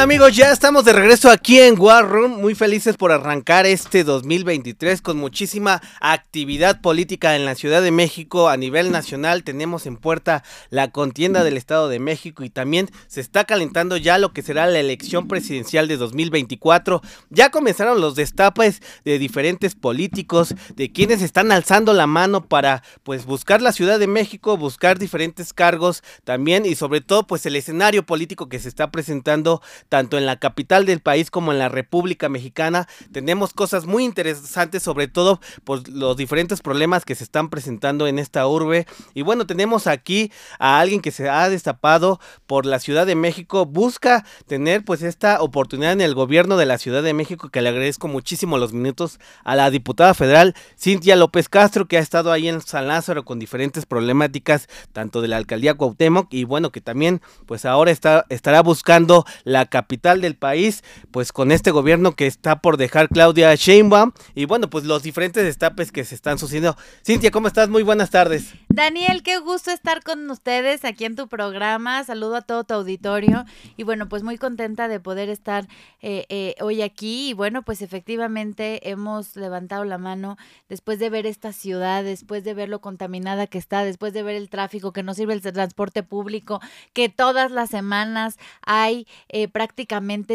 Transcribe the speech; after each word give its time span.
amigos? 0.00 0.34
Ya 0.34 0.50
estamos 0.50 0.86
de 0.86 0.94
regreso 0.94 1.30
aquí 1.30 1.60
en 1.60 1.78
War 1.78 2.08
Room, 2.08 2.40
muy 2.40 2.54
felices 2.54 2.96
por 2.96 3.12
arrancar 3.12 3.66
este 3.66 4.02
2023 4.02 5.02
con 5.02 5.18
muchísima 5.18 5.82
actividad 6.00 6.80
política 6.80 7.36
en 7.36 7.44
la 7.44 7.54
Ciudad 7.54 7.82
de 7.82 7.90
México 7.90 8.48
a 8.48 8.56
nivel 8.56 8.92
nacional. 8.92 9.44
Tenemos 9.44 9.84
en 9.84 9.98
puerta 9.98 10.42
la 10.70 10.90
contienda 10.90 11.44
del 11.44 11.58
Estado 11.58 11.90
de 11.90 11.98
México 11.98 12.44
y 12.44 12.48
también 12.48 12.88
se 13.08 13.20
está 13.20 13.44
calentando 13.44 13.98
ya 13.98 14.16
lo 14.16 14.32
que 14.32 14.40
será 14.40 14.66
la 14.66 14.78
elección 14.78 15.28
presidencial 15.28 15.86
de 15.86 15.98
2024. 15.98 17.02
Ya 17.28 17.50
comenzaron 17.50 18.00
los 18.00 18.14
destapes 18.14 18.80
de 19.04 19.18
diferentes 19.18 19.74
políticos, 19.74 20.54
de 20.76 20.92
quienes 20.92 21.20
están 21.20 21.52
alzando 21.52 21.92
la 21.92 22.06
mano 22.06 22.46
para 22.46 22.82
pues 23.02 23.26
buscar 23.26 23.60
la 23.60 23.72
Ciudad 23.72 23.98
de 23.98 24.06
México, 24.06 24.56
buscar 24.56 24.98
diferentes 24.98 25.52
cargos 25.52 26.02
también 26.24 26.64
y 26.64 26.74
sobre 26.74 27.02
todo 27.02 27.26
pues 27.26 27.44
el 27.44 27.54
escenario 27.54 28.06
político 28.06 28.48
que 28.48 28.60
se 28.60 28.68
está 28.70 28.90
presentando 28.90 29.60
tanto 29.90 30.16
en 30.16 30.24
la 30.24 30.38
capital 30.38 30.86
del 30.86 31.00
país 31.00 31.30
como 31.30 31.52
en 31.52 31.58
la 31.58 31.68
República 31.68 32.30
Mexicana. 32.30 32.88
Tenemos 33.12 33.52
cosas 33.52 33.84
muy 33.84 34.04
interesantes, 34.04 34.82
sobre 34.82 35.08
todo 35.08 35.40
por 35.64 35.86
los 35.88 36.16
diferentes 36.16 36.62
problemas 36.62 37.04
que 37.04 37.16
se 37.16 37.24
están 37.24 37.50
presentando 37.50 38.06
en 38.06 38.18
esta 38.18 38.46
urbe. 38.46 38.86
Y 39.14 39.22
bueno, 39.22 39.46
tenemos 39.46 39.88
aquí 39.88 40.32
a 40.58 40.80
alguien 40.80 41.02
que 41.02 41.10
se 41.10 41.28
ha 41.28 41.48
destapado 41.50 42.20
por 42.46 42.66
la 42.66 42.78
Ciudad 42.78 43.04
de 43.04 43.16
México, 43.16 43.66
busca 43.66 44.24
tener 44.46 44.84
pues 44.84 45.02
esta 45.02 45.42
oportunidad 45.42 45.92
en 45.92 46.00
el 46.00 46.14
gobierno 46.14 46.56
de 46.56 46.66
la 46.66 46.78
Ciudad 46.78 47.02
de 47.02 47.12
México, 47.12 47.48
que 47.50 47.60
le 47.60 47.68
agradezco 47.68 48.06
muchísimo 48.06 48.58
los 48.58 48.72
minutos 48.72 49.18
a 49.44 49.56
la 49.56 49.70
diputada 49.70 50.14
federal 50.14 50.54
Cintia 50.78 51.16
López 51.16 51.48
Castro, 51.48 51.88
que 51.88 51.98
ha 51.98 52.00
estado 52.00 52.30
ahí 52.30 52.48
en 52.48 52.60
San 52.60 52.86
Lázaro 52.86 53.24
con 53.24 53.40
diferentes 53.40 53.86
problemáticas, 53.86 54.68
tanto 54.92 55.20
de 55.20 55.26
la 55.28 55.36
alcaldía 55.36 55.74
Cuauhtémoc, 55.74 56.32
y 56.32 56.44
bueno, 56.44 56.70
que 56.70 56.80
también 56.80 57.20
pues 57.46 57.64
ahora 57.64 57.90
está, 57.90 58.24
estará 58.28 58.62
buscando 58.62 59.24
la 59.42 59.66
capital 59.66 59.79
del 60.00 60.36
país, 60.36 60.82
pues 61.10 61.32
con 61.32 61.52
este 61.52 61.70
gobierno 61.70 62.12
que 62.12 62.26
está 62.26 62.60
por 62.60 62.76
dejar 62.76 63.08
Claudia 63.08 63.54
Sheinbaum 63.54 64.12
y 64.34 64.44
bueno, 64.44 64.70
pues 64.70 64.84
los 64.84 65.02
diferentes 65.02 65.44
destapes 65.44 65.92
que 65.92 66.04
se 66.04 66.14
están 66.14 66.38
sucediendo. 66.38 66.76
Cintia, 67.04 67.30
¿cómo 67.30 67.48
estás? 67.48 67.68
Muy 67.68 67.82
buenas 67.82 68.10
tardes. 68.10 68.54
Daniel, 68.68 69.22
qué 69.22 69.38
gusto 69.38 69.70
estar 69.70 70.02
con 70.02 70.30
ustedes 70.30 70.84
aquí 70.84 71.04
en 71.04 71.16
tu 71.16 71.28
programa. 71.28 72.02
Saludo 72.04 72.36
a 72.36 72.42
todo 72.42 72.64
tu 72.64 72.74
auditorio 72.74 73.44
y 73.76 73.82
bueno, 73.82 74.08
pues 74.08 74.22
muy 74.22 74.38
contenta 74.38 74.88
de 74.88 75.00
poder 75.00 75.28
estar 75.28 75.66
eh, 76.00 76.26
eh, 76.28 76.54
hoy 76.60 76.82
aquí 76.82 77.30
y 77.30 77.32
bueno, 77.32 77.62
pues 77.62 77.82
efectivamente 77.82 78.88
hemos 78.88 79.36
levantado 79.36 79.84
la 79.84 79.98
mano 79.98 80.36
después 80.68 80.98
de 80.98 81.10
ver 81.10 81.26
esta 81.26 81.52
ciudad, 81.52 82.04
después 82.04 82.44
de 82.44 82.54
ver 82.54 82.68
lo 82.68 82.80
contaminada 82.80 83.46
que 83.46 83.58
está, 83.58 83.84
después 83.84 84.12
de 84.12 84.22
ver 84.22 84.36
el 84.36 84.48
tráfico 84.48 84.92
que 84.92 85.02
no 85.02 85.14
sirve 85.14 85.34
el 85.34 85.42
transporte 85.42 86.02
público, 86.02 86.60
que 86.92 87.08
todas 87.08 87.50
las 87.50 87.70
semanas 87.70 88.38
hay 88.62 89.06
eh, 89.28 89.48
prácticamente 89.48 89.69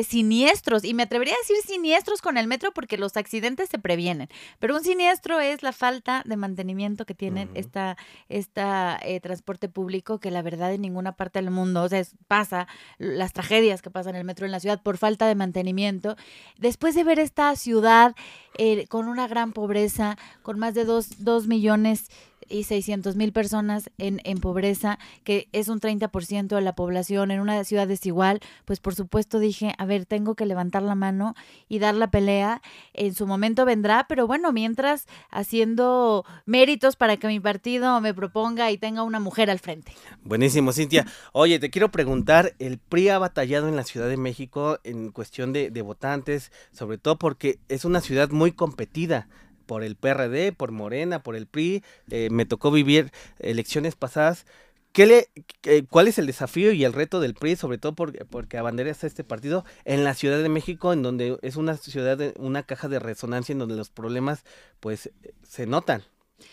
siniestros. 0.03 0.83
Y 0.83 0.93
me 0.93 1.03
atrevería 1.03 1.33
a 1.33 1.37
decir 1.37 1.57
siniestros 1.65 2.21
con 2.21 2.37
el 2.37 2.47
metro 2.47 2.71
porque 2.73 2.97
los 2.97 3.17
accidentes 3.17 3.69
se 3.69 3.79
previenen. 3.79 4.29
Pero 4.59 4.75
un 4.75 4.83
siniestro 4.83 5.39
es 5.39 5.63
la 5.63 5.71
falta 5.71 6.23
de 6.25 6.37
mantenimiento 6.37 7.05
que 7.05 7.13
tiene 7.13 7.47
esta, 7.53 7.97
esta 8.29 8.99
eh, 9.01 9.19
transporte 9.19 9.69
público 9.69 10.19
que 10.19 10.31
la 10.31 10.41
verdad 10.41 10.73
en 10.73 10.81
ninguna 10.81 11.13
parte 11.13 11.41
del 11.41 11.51
mundo, 11.51 11.83
o 11.83 11.89
sea, 11.89 12.03
pasa 12.27 12.67
las 12.97 13.33
tragedias 13.33 13.81
que 13.81 13.89
pasan 13.89 14.15
en 14.15 14.19
el 14.21 14.25
metro 14.25 14.45
en 14.45 14.51
la 14.51 14.59
ciudad 14.59 14.81
por 14.81 14.97
falta 14.97 15.27
de 15.27 15.35
mantenimiento. 15.35 16.15
Después 16.57 16.95
de 16.95 17.03
ver 17.03 17.19
esta 17.19 17.55
ciudad 17.55 18.15
eh, 18.57 18.87
con 18.87 19.07
una 19.07 19.27
gran 19.27 19.51
pobreza, 19.51 20.17
con 20.41 20.59
más 20.59 20.73
de 20.73 20.85
dos, 20.85 21.23
dos 21.23 21.47
millones 21.47 22.09
y 22.49 22.63
600 22.63 23.15
mil 23.15 23.31
personas 23.31 23.89
en, 23.97 24.21
en 24.23 24.39
pobreza, 24.39 24.99
que 25.23 25.47
es 25.51 25.67
un 25.67 25.79
30% 25.79 26.47
de 26.47 26.61
la 26.61 26.75
población 26.75 27.31
en 27.31 27.39
una 27.39 27.63
ciudad 27.63 27.87
desigual, 27.87 28.39
pues 28.65 28.79
por 28.79 28.95
supuesto 28.95 29.39
dije, 29.39 29.73
a 29.77 29.85
ver, 29.85 30.05
tengo 30.05 30.35
que 30.35 30.45
levantar 30.45 30.83
la 30.83 30.95
mano 30.95 31.35
y 31.67 31.79
dar 31.79 31.95
la 31.95 32.11
pelea. 32.11 32.61
En 32.93 33.13
su 33.13 33.27
momento 33.27 33.65
vendrá, 33.65 34.05
pero 34.07 34.27
bueno, 34.27 34.51
mientras 34.51 35.07
haciendo 35.29 36.25
méritos 36.45 36.95
para 36.95 37.17
que 37.17 37.27
mi 37.27 37.39
partido 37.39 37.99
me 38.01 38.13
proponga 38.13 38.71
y 38.71 38.77
tenga 38.77 39.03
una 39.03 39.19
mujer 39.19 39.49
al 39.49 39.59
frente. 39.59 39.93
Buenísimo, 40.23 40.71
Cintia. 40.73 41.05
Oye, 41.33 41.59
te 41.59 41.69
quiero 41.69 41.91
preguntar, 41.91 42.53
el 42.59 42.77
PRI 42.77 43.09
ha 43.09 43.19
batallado 43.19 43.67
en 43.67 43.75
la 43.75 43.83
Ciudad 43.83 44.07
de 44.07 44.17
México 44.17 44.79
en 44.83 45.11
cuestión 45.11 45.53
de, 45.53 45.71
de 45.71 45.81
votantes, 45.81 46.51
sobre 46.71 46.97
todo 46.97 47.17
porque 47.17 47.59
es 47.69 47.85
una 47.85 48.01
ciudad 48.01 48.29
muy 48.29 48.51
competida 48.51 49.27
por 49.65 49.83
el 49.83 49.95
PRD, 49.95 50.51
por 50.51 50.71
Morena, 50.71 51.21
por 51.21 51.35
el 51.35 51.47
PRI. 51.47 51.83
Eh, 52.09 52.29
me 52.31 52.45
tocó 52.45 52.71
vivir 52.71 53.11
elecciones 53.39 53.95
pasadas. 53.95 54.45
¿Qué 54.91 55.05
le, 55.05 55.83
¿Cuál 55.89 56.07
es 56.07 56.17
el 56.19 56.25
desafío 56.25 56.71
y 56.71 56.85
el 56.85 56.93
reto 56.93 57.19
del 57.19 57.33
PRI, 57.33 57.57
sobre 57.57 57.77
todo 57.77 57.93
porque, 57.95 58.23
porque 58.23 58.57
abanderas 58.57 59.03
a 59.03 59.07
este 59.07 59.25
partido 59.25 59.65
en 59.83 60.05
la 60.05 60.13
Ciudad 60.13 60.41
de 60.41 60.47
México, 60.47 60.93
en 60.93 61.03
donde 61.03 61.37
es 61.41 61.57
una 61.57 61.75
ciudad, 61.75 62.17
una 62.37 62.63
caja 62.63 62.87
de 62.87 62.99
resonancia 62.99 63.51
en 63.51 63.59
donde 63.59 63.75
los 63.75 63.89
problemas 63.89 64.45
pues 64.79 65.09
se 65.43 65.65
notan? 65.65 66.03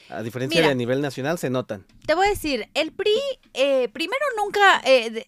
A 0.09 0.23
diferencia 0.23 0.61
de 0.61 0.69
a 0.69 0.75
nivel 0.75 1.01
nacional, 1.01 1.39
se 1.39 1.51
notan. 1.51 1.87
Te 2.07 2.15
voy 2.15 2.27
a 2.27 2.31
decir, 2.31 2.69
el 2.75 2.93
PRI, 2.93 3.19
eh, 3.55 3.89
primero 3.93 4.25
nunca, 4.37 4.81
eh, 4.85 5.27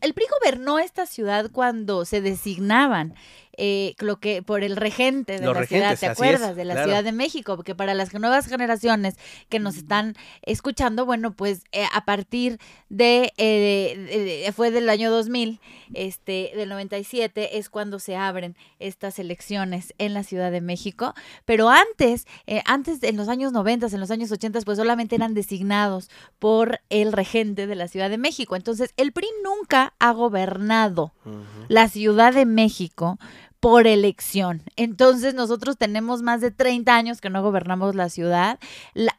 el 0.00 0.14
PRI 0.14 0.26
gobernó 0.40 0.78
esta 0.78 1.06
ciudad 1.06 1.50
cuando 1.52 2.04
se 2.04 2.20
designaban 2.20 3.14
eh, 3.60 3.94
lo 3.98 4.20
que 4.20 4.42
por 4.42 4.62
el 4.62 4.76
regente 4.76 5.38
de 5.38 5.46
la 5.46 5.66
ciudad, 5.66 5.98
¿te 5.98 6.06
acuerdas? 6.06 6.56
de 6.56 6.64
la 6.64 6.84
Ciudad 6.84 7.02
de 7.02 7.12
México, 7.12 7.56
porque 7.56 7.74
para 7.74 7.92
las 7.92 8.14
nuevas 8.14 8.46
generaciones 8.46 9.16
que 9.48 9.58
nos 9.58 9.76
están 9.76 10.14
escuchando, 10.42 11.04
bueno, 11.04 11.32
pues 11.32 11.64
eh, 11.72 11.84
a 11.92 12.04
partir 12.04 12.58
de, 12.88 13.32
eh, 13.36 14.50
fue 14.54 14.70
del 14.70 14.88
año 14.88 15.10
2000, 15.10 15.60
este, 15.94 16.52
del 16.54 16.68
97, 16.68 17.58
es 17.58 17.68
cuando 17.68 17.98
se 17.98 18.16
abren 18.16 18.56
estas 18.78 19.18
elecciones 19.18 19.92
en 19.98 20.14
la 20.14 20.22
Ciudad 20.22 20.52
de 20.52 20.60
México, 20.60 21.14
pero 21.44 21.68
antes, 21.68 22.26
eh, 22.46 22.62
antes 22.64 23.02
en 23.02 23.16
los 23.16 23.28
años 23.28 23.52
90, 23.52 23.88
en 23.88 24.00
los 24.00 24.10
años 24.10 24.30
80, 24.30 24.60
pues 24.60 24.78
solamente 24.78 25.16
eran 25.16 25.34
designados 25.34 26.10
por 26.38 26.80
el 26.90 27.12
regente 27.12 27.66
de 27.66 27.74
la 27.74 27.88
Ciudad 27.88 28.08
de 28.08 28.18
México. 28.18 28.54
Entonces, 28.54 28.94
el 28.96 29.12
PRI 29.12 29.26
nunca 29.42 29.94
ha 29.98 30.12
gobernado 30.12 31.12
la 31.68 31.88
Ciudad 31.88 32.32
de 32.32 32.46
México 32.46 33.18
por 33.60 33.86
elección. 33.86 34.62
Entonces 34.76 35.34
nosotros 35.34 35.76
tenemos 35.76 36.22
más 36.22 36.40
de 36.40 36.50
30 36.50 36.94
años 36.94 37.20
que 37.20 37.28
no 37.28 37.42
gobernamos 37.42 37.94
la 37.94 38.08
ciudad. 38.08 38.58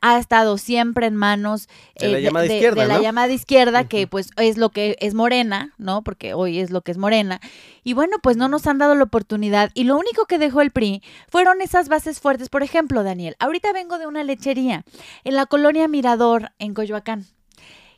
ha 0.02 0.18
estado 0.18 0.58
siempre 0.58 1.08
en 1.08 1.16
manos 1.16 1.68
de 2.00 2.08
la 2.08 2.20
eh, 2.20 2.22
llamada 2.22 2.46
izquierda, 2.46 2.86
la 2.86 3.02
llamada 3.02 3.34
izquierda 3.34 3.88
que 3.88 4.08
pues 4.08 4.32
es 4.38 4.58
lo 4.58 4.70
que 4.70 4.96
es 5.00 5.14
Morena, 5.14 5.74
¿no? 5.78 6.04
Porque 6.04 6.34
hoy 6.34 6.60
es 6.60 6.72
lo 6.72 6.82
que 6.82 6.92
es 6.92 6.98
Morena. 6.98 7.42
Y 7.84 7.94
bueno, 7.94 8.18
pues 8.22 8.38
no 8.38 8.48
nos 8.48 8.66
han 8.68 8.78
dado 8.78 8.96
la 8.96 9.04
oportunidad 9.04 9.72
y 9.74 9.84
lo 9.84 9.98
único 9.98 10.26
que 10.26 10.38
dejó 10.38 10.62
el 10.62 10.72
PRI 10.72 11.04
fueron 11.28 11.62
esas 11.62 11.90
bases 11.90 12.20
fuertes. 12.20 12.50
Por 12.50 12.64
ejemplo, 12.64 13.04
Daniel, 13.04 13.36
ahorita 13.40 13.74
vengo 13.74 14.00
de 14.00 14.08
una 14.08 14.24
lechería 14.24 14.86
en 15.24 15.36
la 15.36 15.48
colonia 15.48 15.88
Mirador 15.88 16.52
en 16.60 16.74
Coyoacán. 16.74 17.26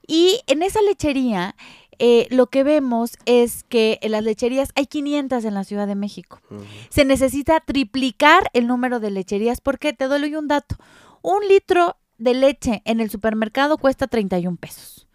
Y 0.08 0.41
en 0.47 0.63
esa 0.63 0.81
lechería 0.81 1.56
eh, 2.03 2.25
lo 2.31 2.47
que 2.47 2.63
vemos 2.63 3.16
es 3.28 3.63
que 3.63 4.00
en 4.01 4.13
las 4.13 4.23
lecherías 4.23 4.69
hay 4.73 4.88
500 4.88 5.45
en 5.45 5.53
la 5.53 5.63
Ciudad 5.63 5.85
de 5.85 5.94
México. 5.94 6.41
Se 6.89 7.06
necesita 7.06 7.59
triplicar 7.59 8.50
el 8.53 8.66
número 8.66 9.00
de 9.00 9.12
lecherías 9.12 9.62
porque 9.62 9.94
te 9.94 10.07
doy 10.07 10.34
un 10.34 10.47
dato. 10.47 10.78
Un 11.22 11.47
litro 11.47 11.97
de 12.17 12.34
leche 12.34 12.81
en 12.85 13.01
el 13.01 13.11
supermercado 13.11 13.78
cuesta 13.78 14.07
31 14.07 14.57
pesos. 14.57 15.08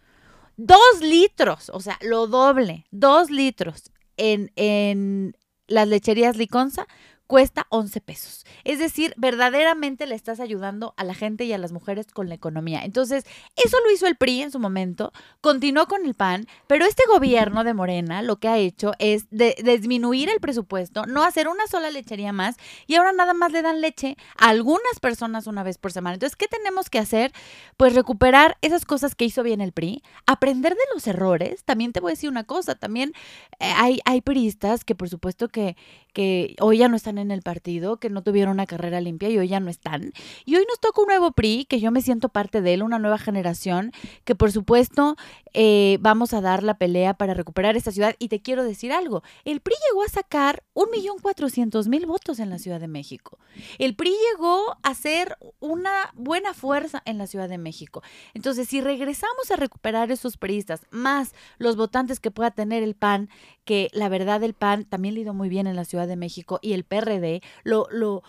Dos 0.55 1.01
litros, 1.01 1.69
o 1.73 1.81
sea, 1.81 1.99
lo 2.01 2.25
doble, 2.27 2.85
dos 2.89 3.29
litros 3.31 3.91
en, 4.15 4.53
en 4.55 5.35
las 5.67 5.89
lecherías 5.89 6.37
Liconza 6.37 6.87
cuesta 7.27 7.67
11 7.69 8.01
pesos. 8.01 8.45
Es 8.63 8.79
decir, 8.79 9.13
verdaderamente 9.17 10.07
le 10.07 10.15
estás 10.15 10.39
ayudando 10.39 10.93
a 10.97 11.03
la 11.03 11.13
gente 11.13 11.43
y 11.43 11.53
a 11.53 11.57
las 11.57 11.71
mujeres 11.71 12.07
con 12.07 12.29
la 12.29 12.35
economía. 12.35 12.83
Entonces, 12.83 13.25
eso 13.55 13.77
lo 13.85 13.91
hizo 13.91 14.07
el 14.07 14.15
PRI 14.15 14.43
en 14.43 14.51
su 14.51 14.59
momento, 14.59 15.11
continuó 15.41 15.87
con 15.87 16.05
el 16.05 16.13
PAN, 16.13 16.47
pero 16.67 16.85
este 16.85 17.03
gobierno 17.07 17.63
de 17.63 17.73
Morena 17.73 18.21
lo 18.21 18.37
que 18.37 18.47
ha 18.47 18.57
hecho 18.57 18.93
es 18.99 19.27
disminuir 19.29 20.29
el 20.29 20.39
presupuesto, 20.39 21.05
no 21.05 21.23
hacer 21.23 21.47
una 21.47 21.67
sola 21.67 21.91
lechería 21.91 22.31
más 22.31 22.55
y 22.87 22.95
ahora 22.95 23.11
nada 23.11 23.33
más 23.33 23.51
le 23.51 23.61
dan 23.61 23.81
leche 23.81 24.17
a 24.37 24.49
algunas 24.49 24.99
personas 25.01 25.47
una 25.47 25.63
vez 25.63 25.77
por 25.77 25.91
semana. 25.91 26.15
Entonces, 26.15 26.37
¿qué 26.37 26.47
tenemos 26.47 26.89
que 26.89 26.99
hacer? 26.99 27.33
Pues 27.75 27.93
recuperar 27.93 28.57
esas 28.61 28.85
cosas 28.85 29.15
que 29.15 29.25
hizo 29.25 29.43
bien 29.43 29.61
el 29.61 29.73
PRI, 29.73 30.01
aprender 30.25 30.73
de 30.73 30.81
los 30.93 31.05
errores. 31.07 31.63
También 31.65 31.91
te 31.91 31.99
voy 31.99 32.11
a 32.11 32.13
decir 32.13 32.29
una 32.29 32.45
cosa, 32.45 32.75
también 32.75 33.13
eh, 33.59 33.71
hay, 33.75 33.99
hay 34.05 34.21
priistas 34.21 34.85
que 34.85 34.95
por 34.95 35.09
supuesto 35.09 35.49
que, 35.49 35.75
que 36.13 36.55
hoy 36.59 36.79
ya 36.79 36.87
no 36.87 36.95
están 36.95 37.16
en 37.19 37.31
el 37.31 37.41
partido, 37.41 37.97
que 37.97 38.09
no 38.09 38.23
tuvieron 38.23 38.53
una 38.53 38.65
carrera 38.65 38.99
limpia 38.99 39.29
y 39.29 39.37
hoy 39.37 39.47
ya 39.47 39.59
no 39.59 39.69
están. 39.69 40.11
Y 40.45 40.55
hoy 40.55 40.65
nos 40.67 40.79
toca 40.79 41.01
un 41.01 41.07
nuevo 41.07 41.31
PRI, 41.31 41.65
que 41.65 41.79
yo 41.79 41.91
me 41.91 42.01
siento 42.01 42.29
parte 42.29 42.61
de 42.61 42.73
él, 42.73 42.83
una 42.83 42.99
nueva 42.99 43.17
generación, 43.17 43.91
que 44.23 44.35
por 44.35 44.51
supuesto 44.51 45.15
eh, 45.53 45.97
vamos 46.01 46.33
a 46.33 46.41
dar 46.41 46.63
la 46.63 46.77
pelea 46.77 47.13
para 47.13 47.33
recuperar 47.33 47.77
esta 47.77 47.91
ciudad. 47.91 48.15
Y 48.17 48.29
te 48.29 48.41
quiero 48.41 48.63
decir 48.63 48.91
algo, 48.91 49.21
el 49.45 49.61
PRI 49.61 49.75
llegó 49.89 50.03
a 50.03 50.09
sacar 50.09 50.63
un 50.73 50.89
millón 50.91 51.19
cuatrocientos 51.19 51.87
mil 51.87 52.05
votos 52.05 52.39
en 52.39 52.49
la 52.49 52.57
Ciudad 52.57 52.79
de 52.79 52.87
México. 52.87 53.37
El 53.77 53.95
PRI 53.95 54.15
llegó 54.31 54.77
a 54.81 54.93
ser 54.95 55.37
una 55.59 56.11
buena 56.15 56.53
fuerza 56.53 57.03
en 57.05 57.17
la 57.17 57.27
Ciudad 57.27 57.49
de 57.49 57.57
México. 57.57 58.01
Entonces, 58.33 58.67
si 58.67 58.81
regresamos 58.81 59.51
a 59.51 59.55
recuperar 59.55 60.11
esos 60.11 60.37
priistas, 60.37 60.81
más 60.89 61.33
los 61.57 61.75
votantes 61.75 62.19
que 62.19 62.31
pueda 62.31 62.51
tener 62.51 62.81
el 62.81 62.95
PAN, 62.95 63.29
que 63.65 63.89
la 63.91 64.09
verdad 64.09 64.41
el 64.43 64.53
PAN 64.53 64.85
también 64.85 65.13
le 65.13 65.27
muy 65.33 65.49
bien 65.49 65.67
en 65.67 65.75
la 65.75 65.85
Ciudad 65.85 66.07
de 66.07 66.15
México 66.15 66.59
y 66.61 66.73
el 66.73 66.83
PRD 67.07 67.41
lo, 67.63 67.87
lo 67.91 68.23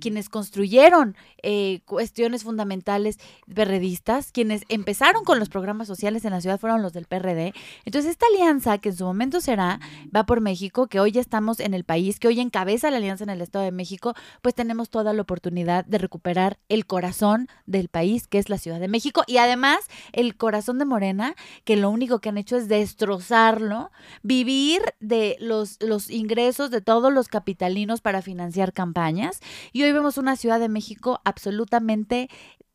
quienes 0.00 0.28
construyeron 0.28 1.16
eh, 1.42 1.80
cuestiones 1.84 2.44
fundamentales 2.44 3.18
perredistas, 3.52 4.32
quienes 4.32 4.62
empezaron 4.68 5.24
con 5.24 5.38
los 5.38 5.48
programas 5.48 5.86
sociales 5.86 6.24
en 6.24 6.32
la 6.32 6.40
ciudad 6.40 6.58
fueron 6.58 6.82
los 6.82 6.92
del 6.92 7.06
PRD. 7.06 7.54
Entonces, 7.84 8.10
esta 8.10 8.26
alianza, 8.32 8.78
que 8.78 8.90
en 8.90 8.96
su 8.96 9.04
momento 9.04 9.40
será, 9.40 9.80
va 10.14 10.24
por 10.24 10.40
México, 10.40 10.86
que 10.86 11.00
hoy 11.00 11.12
ya 11.12 11.20
estamos 11.20 11.60
en 11.60 11.74
el 11.74 11.84
país, 11.84 12.18
que 12.18 12.28
hoy 12.28 12.40
encabeza 12.40 12.90
la 12.90 12.98
alianza 12.98 13.24
en 13.24 13.30
el 13.30 13.40
Estado 13.40 13.64
de 13.64 13.72
México, 13.72 14.14
pues 14.42 14.54
tenemos 14.54 14.90
toda 14.90 15.12
la 15.12 15.22
oportunidad 15.22 15.84
de 15.84 15.98
recuperar 15.98 16.58
el 16.68 16.86
corazón 16.86 17.48
del 17.66 17.88
país, 17.88 18.26
que 18.26 18.38
es 18.38 18.48
la 18.48 18.58
Ciudad 18.58 18.80
de 18.80 18.88
México, 18.88 19.22
y 19.26 19.38
además 19.38 19.78
el 20.12 20.36
corazón 20.36 20.78
de 20.78 20.84
Morena, 20.84 21.34
que 21.64 21.76
lo 21.76 21.90
único 21.90 22.20
que 22.20 22.28
han 22.28 22.38
hecho 22.38 22.56
es 22.56 22.68
destrozarlo, 22.68 23.90
vivir 24.22 24.82
de 25.00 25.36
los, 25.40 25.76
los 25.80 26.10
ingresos 26.10 26.70
de 26.70 26.80
todos 26.80 27.12
los 27.12 27.28
capitalinos 27.28 28.00
para 28.00 28.22
financiar 28.22 28.72
campañas 28.72 29.40
y 29.72 29.82
hoy 29.82 29.92
vemos 29.92 30.18
una 30.18 30.36
Ciudad 30.36 30.60
de 30.60 30.68
México 30.68 31.20
absolutamente 31.24 32.28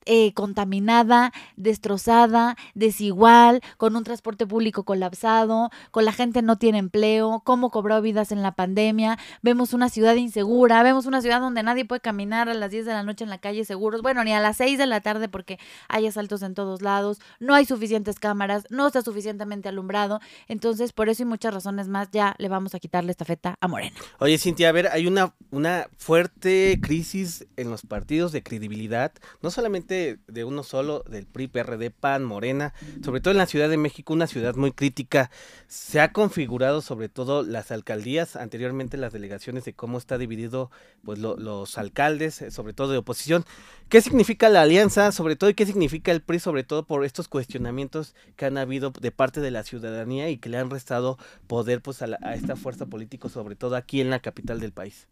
eh, 0.06 0.34
contaminada, 0.34 1.32
destrozada, 1.56 2.58
desigual, 2.74 3.62
con 3.78 3.96
un 3.96 4.04
transporte 4.04 4.46
público 4.46 4.84
colapsado, 4.84 5.70
con 5.92 6.06
la 6.06 6.12
gente 6.12 6.42
no 6.42 6.58
tiene 6.58 6.78
empleo, 6.80 7.42
cómo 7.44 7.70
cobró 7.70 8.02
vidas 8.02 8.32
en 8.32 8.42
la 8.42 8.54
pandemia, 8.54 9.18
vemos 9.42 9.74
una 9.74 9.90
ciudad 9.90 10.16
insegura, 10.16 10.84
vemos 10.84 11.06
una 11.06 11.22
ciudad 11.22 11.40
donde 11.40 11.64
nadie 11.64 11.86
puede 11.86 12.02
caminar 12.02 12.50
a 12.50 12.54
las 12.54 12.72
10 12.72 12.86
de 12.86 12.94
la 12.94 13.04
noche 13.04 13.24
en 13.24 13.30
la 13.30 13.38
calle 13.38 13.66
seguros, 13.66 14.02
bueno, 14.02 14.24
ni 14.24 14.34
a 14.34 14.40
las 14.40 14.58
6 14.58 14.78
de 14.78 14.86
la 14.86 15.02
tarde 15.02 15.30
porque 15.30 15.60
hay 15.88 16.08
asaltos 16.08 16.42
en 16.42 16.54
todos 16.54 16.82
lados, 16.82 17.20
no 17.40 17.56
hay 17.56 17.66
suficientes 17.66 18.20
cámaras, 18.20 18.66
no 18.70 18.88
está 18.88 19.02
suficientemente 19.02 19.70
alumbrado, 19.70 20.20
entonces 20.48 20.94
por 20.94 21.10
eso 21.10 21.24
y 21.24 21.26
muchas 21.26 21.54
razones 21.54 21.88
más 21.88 22.10
ya 22.12 22.36
le 22.38 22.50
vamos 22.50 22.76
a 22.76 22.80
quitarle 22.80 23.12
esta 23.12 23.26
feta 23.26 23.56
a 23.60 23.68
Morena. 23.68 23.96
Oye, 24.20 24.38
Cintia, 24.38 24.70
a 24.70 24.72
ver, 24.72 24.88
hay 24.88 25.08
una, 25.08 25.34
una 25.52 25.88
fuerte 25.98 26.80
crisis 26.82 27.46
en 27.58 27.70
los 27.70 27.82
partidos 27.84 28.32
de 28.32 28.44
credibilidad, 28.44 29.12
no 29.42 29.52
solamente 29.52 29.93
de 29.94 30.44
uno 30.44 30.64
solo, 30.64 31.04
del 31.10 31.26
PRI, 31.26 31.48
PRD, 31.48 31.92
PAN, 31.92 32.24
Morena, 32.24 32.74
sobre 33.04 33.22
todo 33.22 33.32
en 33.32 33.38
la 33.38 33.46
Ciudad 33.46 33.70
de 33.70 33.78
México, 33.78 34.14
una 34.14 34.28
ciudad 34.28 34.56
muy 34.56 34.72
crítica. 34.72 35.30
Se 35.68 36.00
ha 36.00 36.12
configurado 36.12 36.82
sobre 36.82 37.10
todo 37.10 37.44
las 37.44 37.72
alcaldías, 37.72 38.36
anteriormente 38.36 38.98
las 38.98 39.14
delegaciones 39.14 39.66
de 39.66 39.74
cómo 39.74 39.98
está 39.98 40.18
dividido 40.18 40.72
pues 41.04 41.20
los 41.20 41.78
alcaldes, 41.78 42.42
eh, 42.42 42.52
sobre 42.52 42.74
todo 42.74 42.92
de 42.92 42.98
oposición. 42.98 43.46
¿Qué 43.90 44.02
significa 44.02 44.50
la 44.50 44.62
alianza, 44.62 45.12
sobre 45.12 45.36
todo, 45.36 45.50
y 45.50 45.54
qué 45.54 45.66
significa 45.66 46.12
el 46.12 46.22
PRI, 46.22 46.40
sobre 46.40 46.64
todo 46.64 46.86
por 46.86 47.06
estos 47.06 47.28
cuestionamientos 47.28 48.16
que 48.36 48.46
han 48.46 48.58
habido 48.58 48.92
de 48.92 49.12
parte 49.12 49.42
de 49.42 49.52
la 49.52 49.64
ciudadanía 49.64 50.30
y 50.30 50.38
que 50.38 50.50
le 50.50 50.58
han 50.58 50.70
restado 50.70 51.18
poder 51.48 51.82
pues 51.82 52.02
a, 52.02 52.08
a 52.22 52.36
esta 52.36 52.56
fuerza 52.56 52.86
política, 52.86 53.30
sobre 53.30 53.56
todo 53.56 53.76
aquí 53.76 54.02
en 54.02 54.10
la 54.10 54.20
capital 54.20 54.60
del 54.60 54.72
país? 54.72 55.08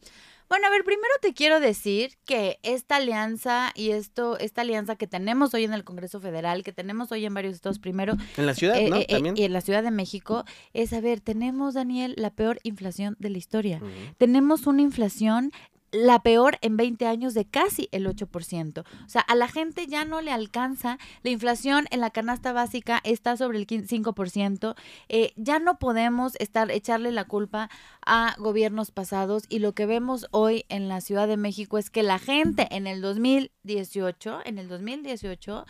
Bueno, 0.52 0.68
a 0.68 0.70
ver, 0.70 0.84
primero 0.84 1.14
te 1.22 1.34
quiero 1.34 1.62
decir 1.62 2.18
que 2.26 2.60
esta 2.62 2.98
alianza 2.98 3.72
y 3.74 3.92
esto, 3.92 4.38
esta 4.38 4.64
alianza 4.64 4.98
que 4.98 5.08
tenemos 5.08 5.54
hoy 5.54 5.64
en 5.64 5.72
el 5.72 5.86
Congreso 5.86 6.20
Federal, 6.20 6.62
que 6.62 6.74
tenemos 6.74 7.10
hoy 7.14 7.26
en 7.26 7.34
varios 7.34 7.56
estados, 7.56 7.80
primero. 7.80 8.18
En 8.36 8.46
la 8.46 8.54
ciudad, 8.54 8.76
¿no? 8.82 8.98
Eh, 8.98 9.06
eh, 9.08 9.14
También. 9.14 9.38
y 9.38 9.44
en 9.44 9.54
la 9.54 9.62
Ciudad 9.62 9.82
de 9.82 9.92
México, 9.92 10.44
es, 10.74 10.92
a 10.92 11.00
ver, 11.00 11.22
tenemos, 11.22 11.76
Daniel, 11.76 12.16
la 12.18 12.32
peor 12.32 12.60
inflación 12.64 13.16
de 13.18 13.30
la 13.30 13.38
historia. 13.38 13.82
Tenemos 14.18 14.68
una 14.68 14.82
inflación 14.82 15.54
la 15.92 16.20
peor 16.24 16.58
en 16.62 16.78
20 16.78 17.06
años 17.06 17.34
de 17.34 17.46
casi 17.46 17.90
el 17.92 18.08
8%. 18.08 18.80
O 18.80 19.10
sea, 19.10 19.22
a 19.22 19.36
la 19.36 19.48
gente 19.48 19.88
ya 19.88 20.06
no 20.06 20.22
le 20.22 20.32
alcanza. 20.32 20.98
La 21.24 21.32
inflación 21.32 21.86
en 21.92 22.00
la 22.00 22.10
canasta 22.10 22.54
básica 22.54 23.02
está 23.04 23.38
sobre 23.38 23.58
el 23.58 23.68
5%. 23.68 24.76
Eh, 25.10 25.34
ya 25.36 25.60
no 25.60 25.80
podemos 25.80 26.36
estar 26.40 26.72
echarle 26.72 27.12
la 27.12 27.26
culpa 27.26 27.70
a 28.06 28.36
gobiernos 28.38 28.92
pasados 28.92 29.44
y 29.50 29.60
lo 29.60 29.74
que 29.74 29.86
vemos 29.86 30.28
hoy 30.32 30.66
en 30.70 30.88
la 30.88 31.02
Ciudad 31.02 31.28
de 31.28 31.38
México 31.38 31.78
es 31.78 31.90
que 31.90 32.04
la 32.04 32.20
gente 32.20 32.68
en 32.72 32.88
el 32.88 33.02
2018, 33.02 34.42
en 34.46 34.60
el 34.60 34.68
2018 34.68 35.66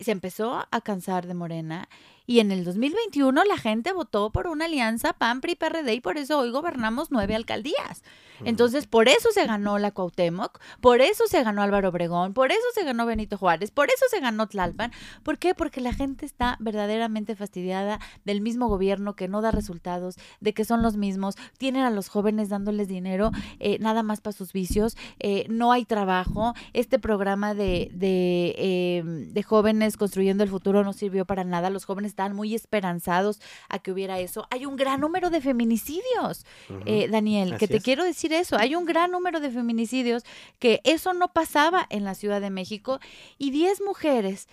se 0.00 0.10
empezó 0.10 0.66
a 0.70 0.80
cansar 0.80 1.26
de 1.26 1.34
Morena 1.34 1.88
y 2.26 2.40
en 2.40 2.52
el 2.52 2.64
2021 2.64 3.44
la 3.44 3.56
gente 3.56 3.92
votó 3.92 4.30
por 4.30 4.46
una 4.46 4.66
alianza 4.66 5.12
PAN, 5.12 5.40
PRI, 5.40 5.54
PRD 5.54 5.94
y 5.94 6.00
por 6.00 6.18
eso 6.18 6.38
hoy 6.38 6.50
gobernamos 6.50 7.10
nueve 7.10 7.34
alcaldías. 7.34 8.02
Entonces, 8.44 8.86
por 8.86 9.08
eso 9.08 9.30
se 9.32 9.46
ganó 9.46 9.78
la 9.78 9.92
Cuauhtémoc, 9.92 10.58
por 10.80 11.00
eso 11.00 11.24
se 11.28 11.42
ganó 11.44 11.62
Álvaro 11.62 11.90
Obregón, 11.90 12.34
por 12.34 12.50
eso 12.50 12.60
se 12.74 12.84
ganó 12.84 13.06
Benito 13.06 13.38
Juárez, 13.38 13.70
por 13.70 13.88
eso 13.88 14.04
se 14.10 14.20
ganó 14.20 14.48
Tlalpan. 14.48 14.90
¿Por 15.22 15.38
qué? 15.38 15.54
Porque 15.54 15.80
la 15.80 15.92
gente 15.92 16.26
está 16.26 16.56
verdaderamente 16.58 17.36
fastidiada 17.36 18.00
del 18.24 18.40
mismo 18.40 18.68
gobierno 18.68 19.14
que 19.14 19.28
no 19.28 19.42
da 19.42 19.50
resultados, 19.50 20.16
de 20.40 20.54
que 20.54 20.64
son 20.64 20.82
los 20.82 20.96
mismos, 20.96 21.36
tienen 21.58 21.84
a 21.84 21.90
los 21.90 22.08
jóvenes 22.08 22.48
dándoles 22.48 22.88
dinero 22.88 23.30
eh, 23.60 23.78
nada 23.78 24.02
más 24.02 24.20
para 24.20 24.36
sus 24.36 24.52
vicios, 24.52 24.96
eh, 25.20 25.46
no 25.48 25.72
hay 25.72 25.84
trabajo, 25.84 26.54
este 26.72 26.98
programa 26.98 27.54
de, 27.54 27.90
de, 27.92 28.54
em, 28.58 29.28
de 29.32 29.42
jóvenes 29.42 29.96
construyendo 29.96 30.42
el 30.42 30.50
futuro 30.50 30.82
no 30.84 30.92
sirvió 30.92 31.24
para 31.24 31.44
nada, 31.44 31.70
los 31.70 31.84
jóvenes 31.84 32.11
están 32.12 32.36
muy 32.36 32.54
esperanzados 32.54 33.40
a 33.68 33.78
que 33.78 33.90
hubiera 33.90 34.20
eso. 34.20 34.46
Hay 34.50 34.66
un 34.66 34.76
gran 34.76 35.00
número 35.00 35.30
de 35.30 35.40
feminicidios, 35.40 36.44
eh, 36.86 37.08
Daniel, 37.08 37.56
que 37.56 37.66
te 37.66 37.80
quiero 37.80 38.04
decir 38.04 38.32
eso. 38.32 38.56
Hay 38.58 38.74
un 38.74 38.84
gran 38.84 39.10
número 39.10 39.40
de 39.40 39.50
feminicidios 39.50 40.24
que 40.58 40.80
eso 40.84 41.14
no 41.14 41.32
pasaba 41.32 41.86
en 41.90 42.04
la 42.04 42.14
Ciudad 42.14 42.40
de 42.40 42.50
México 42.50 43.00
y 43.38 43.50
10 43.50 43.80
mujeres 43.82 44.48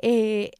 eh, 0.00 0.52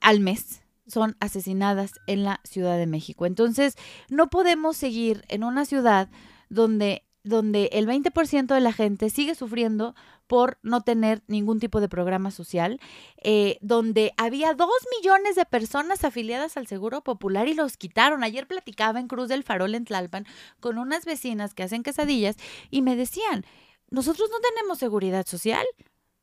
al 0.00 0.20
mes 0.20 0.62
son 0.86 1.16
asesinadas 1.20 1.92
en 2.06 2.24
la 2.24 2.40
Ciudad 2.44 2.76
de 2.76 2.86
México. 2.86 3.26
Entonces, 3.26 3.76
no 4.08 4.28
podemos 4.28 4.76
seguir 4.76 5.24
en 5.28 5.44
una 5.44 5.64
ciudad 5.64 6.08
donde 6.48 7.04
donde 7.24 7.70
el 7.72 7.86
20% 7.88 8.54
de 8.54 8.60
la 8.60 8.72
gente 8.72 9.08
sigue 9.08 9.34
sufriendo 9.34 9.94
por 10.26 10.58
no 10.62 10.82
tener 10.82 11.22
ningún 11.26 11.60
tipo 11.60 11.80
de 11.80 11.88
programa 11.88 12.30
social, 12.30 12.80
eh, 13.22 13.58
donde 13.60 14.12
había 14.16 14.54
dos 14.54 14.70
millones 14.98 15.36
de 15.36 15.44
personas 15.44 16.04
afiliadas 16.04 16.56
al 16.56 16.66
Seguro 16.66 17.02
Popular 17.02 17.48
y 17.48 17.54
los 17.54 17.76
quitaron. 17.76 18.24
Ayer 18.24 18.46
platicaba 18.46 19.00
en 19.00 19.08
Cruz 19.08 19.28
del 19.28 19.42
Farol 19.42 19.74
en 19.74 19.84
Tlalpan 19.84 20.26
con 20.60 20.78
unas 20.78 21.04
vecinas 21.04 21.54
que 21.54 21.62
hacen 21.62 21.82
quesadillas 21.82 22.36
y 22.70 22.82
me 22.82 22.96
decían, 22.96 23.44
nosotros 23.90 24.30
no 24.30 24.38
tenemos 24.40 24.78
seguridad 24.78 25.26
social. 25.26 25.66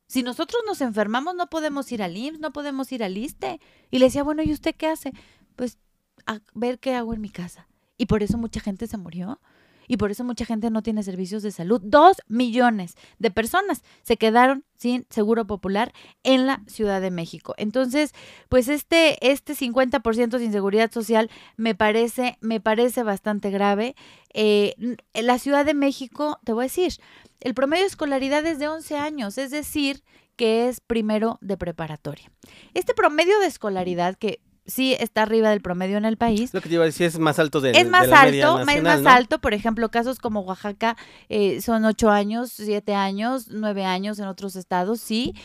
Si 0.07 0.23
nosotros 0.23 0.61
nos 0.65 0.81
enfermamos 0.81 1.35
no 1.35 1.49
podemos 1.49 1.91
ir 1.91 2.03
al 2.03 2.17
IMSS, 2.17 2.39
no 2.39 2.51
podemos 2.51 2.91
ir 2.91 3.03
al 3.03 3.17
ISTE. 3.17 3.59
Y 3.91 3.99
le 3.99 4.05
decía, 4.05 4.23
bueno, 4.23 4.43
¿y 4.43 4.51
usted 4.51 4.75
qué 4.75 4.87
hace? 4.87 5.13
Pues 5.55 5.77
a 6.25 6.39
ver 6.53 6.79
qué 6.79 6.95
hago 6.95 7.13
en 7.13 7.21
mi 7.21 7.29
casa. 7.29 7.67
Y 7.97 8.07
por 8.07 8.23
eso 8.23 8.37
mucha 8.37 8.59
gente 8.59 8.87
se 8.87 8.97
murió 8.97 9.39
y 9.91 9.98
por 9.98 10.10
eso 10.10 10.24
mucha 10.24 10.45
gente 10.45 10.69
no 10.69 10.83
tiene 10.83 11.03
servicios 11.03 11.43
de 11.43 11.51
salud. 11.51 11.81
Dos 11.83 12.15
millones 12.29 12.95
de 13.19 13.29
personas 13.29 13.83
se 14.03 14.15
quedaron 14.15 14.63
sin 14.77 15.05
seguro 15.10 15.45
popular 15.45 15.91
en 16.24 16.48
la 16.48 16.63
Ciudad 16.65 17.01
de 17.01 17.12
México. 17.12 17.55
Entonces, 17.57 18.13
pues 18.48 18.69
este, 18.69 19.17
este 19.29 19.51
50% 19.53 20.39
sin 20.39 20.53
seguridad 20.53 20.93
social 20.93 21.29
me 21.57 21.75
parece, 21.75 22.38
me 22.39 22.62
parece 22.62 23.03
bastante 23.03 23.50
grave. 23.51 23.98
Eh, 24.33 24.75
en 24.77 25.27
la 25.27 25.38
Ciudad 25.39 25.65
de 25.65 25.74
México, 25.74 26.39
te 26.45 26.53
voy 26.53 26.62
a 26.62 26.67
decir, 26.67 26.93
el 27.41 27.53
promedio 27.53 27.83
de 27.83 27.89
escolaridad 27.89 28.45
es 28.45 28.60
de 28.60 28.69
11 28.69 28.95
años, 28.95 29.38
es 29.38 29.51
decir, 29.51 30.05
que 30.38 30.69
es 30.69 30.79
primero 30.79 31.38
de 31.41 31.57
preparatoria. 31.57 32.31
Este 32.74 32.93
promedio 32.93 33.38
de 33.41 33.48
escolaridad 33.48 34.15
que 34.15 34.39
sí 34.71 34.95
está 34.99 35.23
arriba 35.23 35.49
del 35.49 35.61
promedio 35.61 35.97
en 35.97 36.05
el 36.05 36.17
país. 36.17 36.53
Lo 36.53 36.61
que 36.61 36.69
te 36.69 36.75
iba 36.75 36.83
a 36.83 36.87
decir 36.87 37.05
es 37.05 37.19
más 37.19 37.37
alto 37.39 37.61
de 37.61 37.71
Es 37.71 37.87
más 37.87 38.11
alto, 38.11 38.59
es 38.59 38.83
más 38.83 39.05
alto. 39.05 39.39
Por 39.39 39.53
ejemplo, 39.53 39.89
casos 39.91 40.19
como 40.19 40.41
Oaxaca 40.41 40.97
eh, 41.29 41.61
son 41.61 41.85
ocho 41.85 42.09
años, 42.09 42.51
siete 42.51 42.95
años, 42.95 43.49
nueve 43.49 43.85
años 43.85 44.19
en 44.19 44.27
otros 44.27 44.55
estados, 44.55 44.99
sí. 44.99 45.35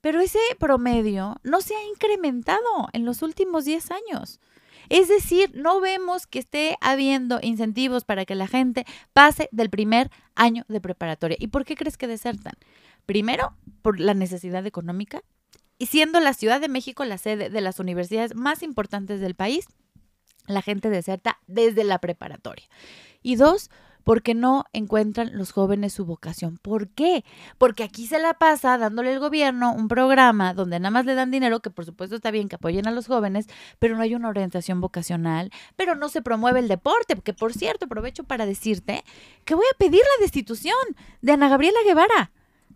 Pero 0.00 0.20
ese 0.20 0.38
promedio 0.58 1.36
no 1.44 1.60
se 1.60 1.74
ha 1.74 1.84
incrementado 1.84 2.88
en 2.92 3.04
los 3.04 3.22
últimos 3.22 3.64
diez 3.64 3.90
años. 3.90 4.40
Es 4.88 5.08
decir, 5.08 5.50
no 5.54 5.80
vemos 5.80 6.26
que 6.26 6.38
esté 6.38 6.76
habiendo 6.80 7.38
incentivos 7.42 8.04
para 8.04 8.24
que 8.24 8.34
la 8.34 8.46
gente 8.46 8.84
pase 9.12 9.48
del 9.50 9.70
primer 9.70 10.10
año 10.34 10.64
de 10.68 10.80
preparatoria. 10.80 11.36
¿Y 11.40 11.48
por 11.48 11.64
qué 11.64 11.74
crees 11.74 11.96
que 11.96 12.06
desertan? 12.06 12.52
Primero, 13.06 13.54
por 13.82 14.00
la 14.00 14.14
necesidad 14.14 14.66
económica 14.66 15.22
y 15.84 15.86
siendo 15.86 16.18
la 16.18 16.32
Ciudad 16.32 16.62
de 16.62 16.68
México 16.70 17.04
la 17.04 17.18
sede 17.18 17.50
de 17.50 17.60
las 17.60 17.78
universidades 17.78 18.34
más 18.34 18.62
importantes 18.62 19.20
del 19.20 19.34
país, 19.34 19.66
la 20.46 20.62
gente 20.62 20.88
deserta 20.88 21.38
desde 21.46 21.84
la 21.84 21.98
preparatoria. 21.98 22.64
Y 23.22 23.36
dos, 23.36 23.68
porque 24.02 24.32
no 24.32 24.64
encuentran 24.72 25.36
los 25.36 25.52
jóvenes 25.52 25.92
su 25.92 26.06
vocación. 26.06 26.56
¿Por 26.56 26.88
qué? 26.88 27.22
Porque 27.58 27.84
aquí 27.84 28.06
se 28.06 28.18
la 28.18 28.32
pasa 28.32 28.78
dándole 28.78 29.12
el 29.12 29.18
gobierno 29.18 29.74
un 29.74 29.88
programa 29.88 30.54
donde 30.54 30.80
nada 30.80 30.90
más 30.90 31.04
le 31.04 31.14
dan 31.14 31.30
dinero, 31.30 31.60
que 31.60 31.68
por 31.68 31.84
supuesto 31.84 32.16
está 32.16 32.30
bien 32.30 32.48
que 32.48 32.56
apoyen 32.56 32.88
a 32.88 32.90
los 32.90 33.06
jóvenes, 33.06 33.46
pero 33.78 33.94
no 33.94 34.02
hay 34.02 34.14
una 34.14 34.30
orientación 34.30 34.80
vocacional, 34.80 35.50
pero 35.76 35.96
no 35.96 36.08
se 36.08 36.22
promueve 36.22 36.60
el 36.60 36.68
deporte, 36.68 37.14
porque 37.14 37.34
por 37.34 37.52
cierto, 37.52 37.84
aprovecho 37.84 38.24
para 38.24 38.46
decirte 38.46 39.04
que 39.44 39.54
voy 39.54 39.66
a 39.70 39.76
pedir 39.76 40.00
la 40.00 40.22
destitución 40.22 40.78
de 41.20 41.32
Ana 41.32 41.50
Gabriela 41.50 41.80
Guevara 41.84 42.32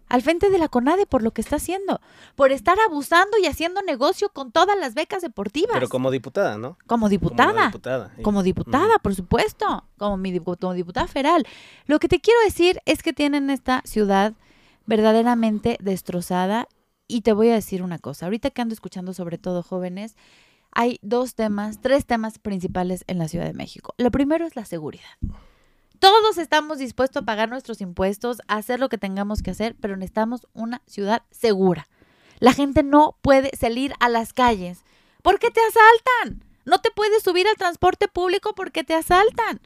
al 0.09 0.23
frente 0.23 0.51
de 0.51 0.59
la 0.59 0.69
CONADE 0.69 1.07
por 1.07 1.23
lo 1.23 1.33
que 1.33 1.41
está 1.41 1.57
haciendo, 1.57 2.01
por 2.37 2.53
estar 2.53 2.79
abusando 2.87 3.37
y 3.43 3.47
haciendo 3.47 3.83
negocio 3.83 4.31
con 4.31 4.53
todas 4.53 4.79
las 4.79 4.95
becas 4.95 5.23
deportivas. 5.23 5.75
Pero 5.75 5.89
como 5.89 6.11
diputada, 6.11 6.59
¿no? 6.59 6.77
Como 6.87 7.09
diputada. 7.09 7.53
Como 7.53 7.65
diputada, 7.67 8.13
como 8.23 8.43
diputada 8.43 8.99
por 8.99 9.15
supuesto, 9.15 9.85
como, 9.97 10.17
mi, 10.17 10.39
como 10.39 10.75
diputada 10.75 11.07
federal. 11.07 11.47
Lo 11.87 11.99
que 11.99 12.09
te 12.09 12.21
quiero 12.21 12.41
decir 12.45 12.81
es 12.87 13.03
que 13.03 13.13
tienen 13.13 13.51
esta 13.51 13.83
ciudad 13.85 14.35
verdaderamente 14.87 15.77
destrozada 15.81 16.69
y 17.07 17.23
te 17.23 17.33
voy 17.33 17.49
a 17.49 17.55
decir 17.55 17.83
una 17.83 17.99
cosa, 17.99 18.27
ahorita 18.27 18.51
que 18.51 18.63
ando 18.63 18.75
escuchando 18.75 19.15
sobre 19.15 19.39
todo 19.39 19.63
jóvenes, 19.63 20.17
hay 20.71 20.99
dos 21.03 21.35
temas, 21.35 21.81
tres 21.81 22.07
temas 22.07 22.39
principales 22.39 23.05
en 23.07 23.19
la 23.19 23.29
Ciudad 23.29 23.47
de 23.47 23.55
México. 23.55 23.95
Lo 23.97 24.11
primero 24.11 24.47
es 24.47 24.55
la 24.57 24.65
seguridad. 24.65 25.05
Todos 25.99 26.39
estamos 26.39 26.79
dispuestos 26.79 27.23
a 27.23 27.27
pagar 27.27 27.49
nuestros 27.49 27.81
impuestos, 27.81 28.39
a 28.47 28.57
hacer 28.57 28.79
lo 28.79 28.89
que 28.89 28.99
tengamos 28.99 29.43
que 29.43 29.51
hacer, 29.51 29.75
pero 29.81 29.97
necesitamos 29.97 30.47
una 30.53 30.83
ciudad 30.87 31.23
segura. 31.31 31.89
La 32.39 32.53
gente 32.53 32.83
no 32.83 33.17
puede 33.21 33.51
salir 33.57 33.93
a 33.99 34.09
las 34.09 34.33
calles 34.33 34.85
porque 35.23 35.51
te 35.51 35.61
asaltan. 35.61 36.45
No 36.65 36.79
te 36.79 36.91
puedes 36.91 37.23
subir 37.23 37.49
al 37.49 37.57
transporte 37.57 38.07
público 38.07 38.55
porque 38.55 38.85
te 38.85 38.95
asaltan. 38.95 39.61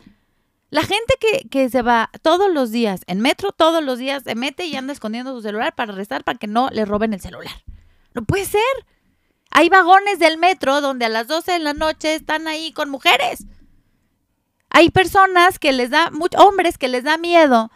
La 0.71 0.83
gente 0.83 1.15
que, 1.21 1.49
que, 1.51 1.69
se 1.69 1.83
va 1.83 2.11
todos 2.23 2.51
los 2.51 2.71
días 2.71 3.03
en 3.07 3.21
metro, 3.21 3.53
todos 3.53 3.85
los 3.85 3.99
días 3.99 4.23
se 4.23 4.35
mete 4.35 4.65
y 4.65 4.75
anda 4.75 4.95
escondiendo 4.95 5.35
su 5.35 5.43
celular 5.43 5.75
para 5.75 5.93
rezar 5.93 6.25
para 6.25 6.39
que 6.39 6.47
no 6.47 6.71
le 6.71 6.87
roben 6.87 7.13
el 7.13 7.21
celular. 7.21 7.53
No 8.15 8.25
puede 8.25 8.47
ser. 8.47 8.63
Hay 9.51 9.69
vagones 9.69 10.19
del 10.19 10.39
metro 10.39 10.81
donde 10.81 11.05
a 11.05 11.11
las 11.11 11.29
12 11.29 11.53
de 11.53 11.59
la 11.59 11.75
noche 11.75 12.15
están 12.15 12.49
ahí 12.49 12.73
con 12.73 12.89
mujeres. 12.89 13.45
Hay 14.75 14.91
personas 14.91 15.59
que 15.59 15.73
les 15.73 15.91
da, 15.91 16.11
hombres 16.39 16.79
que 16.79 16.89
les 16.89 17.05
da 17.05 17.19
miedo 17.19 17.71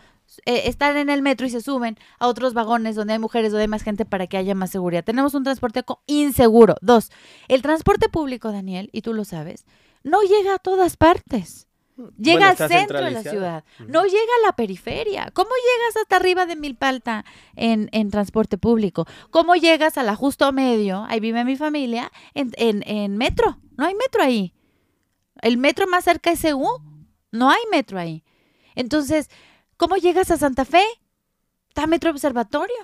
eh, 0.46 0.62
estar 0.64 0.96
en 0.96 1.10
el 1.10 1.22
metro 1.22 1.46
y 1.46 1.50
se 1.50 1.60
suben 1.60 1.98
a 2.18 2.26
otros 2.26 2.54
vagones 2.54 2.96
donde 2.96 3.12
hay 3.12 3.18
mujeres, 3.18 3.52
donde 3.52 3.62
hay 3.62 3.68
más 3.68 3.82
gente 3.82 4.04
para 4.04 4.26
que 4.26 4.38
haya 4.38 4.54
más 4.54 4.70
seguridad. 4.70 5.04
Tenemos 5.04 5.34
un 5.34 5.44
transporte 5.44 5.84
inseguro. 6.06 6.76
Dos, 6.80 7.12
el 7.48 7.62
transporte 7.62 8.08
público, 8.08 8.50
Daniel, 8.50 8.88
y 8.92 9.02
tú 9.02 9.12
lo 9.12 9.24
sabes, 9.24 9.66
no 10.02 10.22
llega 10.22 10.54
a 10.54 10.58
todas 10.58 10.96
partes. 10.96 11.68
Llega 12.18 12.50
al 12.50 12.56
centro 12.58 13.00
de 13.00 13.10
la 13.10 13.22
ciudad, 13.22 13.64
no 13.88 14.04
llega 14.04 14.32
a 14.42 14.46
la 14.46 14.52
periferia. 14.52 15.30
¿Cómo 15.32 15.48
llegas 15.48 16.02
hasta 16.02 16.16
arriba 16.16 16.44
de 16.44 16.54
Milpalta 16.54 17.24
en, 17.54 17.88
en 17.92 18.10
transporte 18.10 18.58
público? 18.58 19.06
¿Cómo 19.30 19.54
llegas 19.54 19.96
a 19.96 20.02
la 20.02 20.14
justo 20.14 20.52
medio? 20.52 21.06
Ahí 21.08 21.20
vive 21.20 21.42
mi 21.44 21.56
familia, 21.56 22.12
en, 22.34 22.52
en, 22.58 22.82
en 22.86 23.16
metro. 23.16 23.58
No 23.78 23.86
hay 23.86 23.94
metro 23.94 24.22
ahí. 24.22 24.52
El 25.42 25.58
metro 25.58 25.86
más 25.86 26.04
cerca 26.04 26.30
es 26.30 26.44
EU. 26.44 26.66
No 27.32 27.50
hay 27.50 27.60
metro 27.70 27.98
ahí. 27.98 28.24
Entonces, 28.74 29.28
¿cómo 29.76 29.96
llegas 29.96 30.30
a 30.30 30.36
Santa 30.36 30.64
Fe? 30.64 30.84
Está 31.68 31.86
Metro 31.86 32.10
Observatorio. 32.10 32.76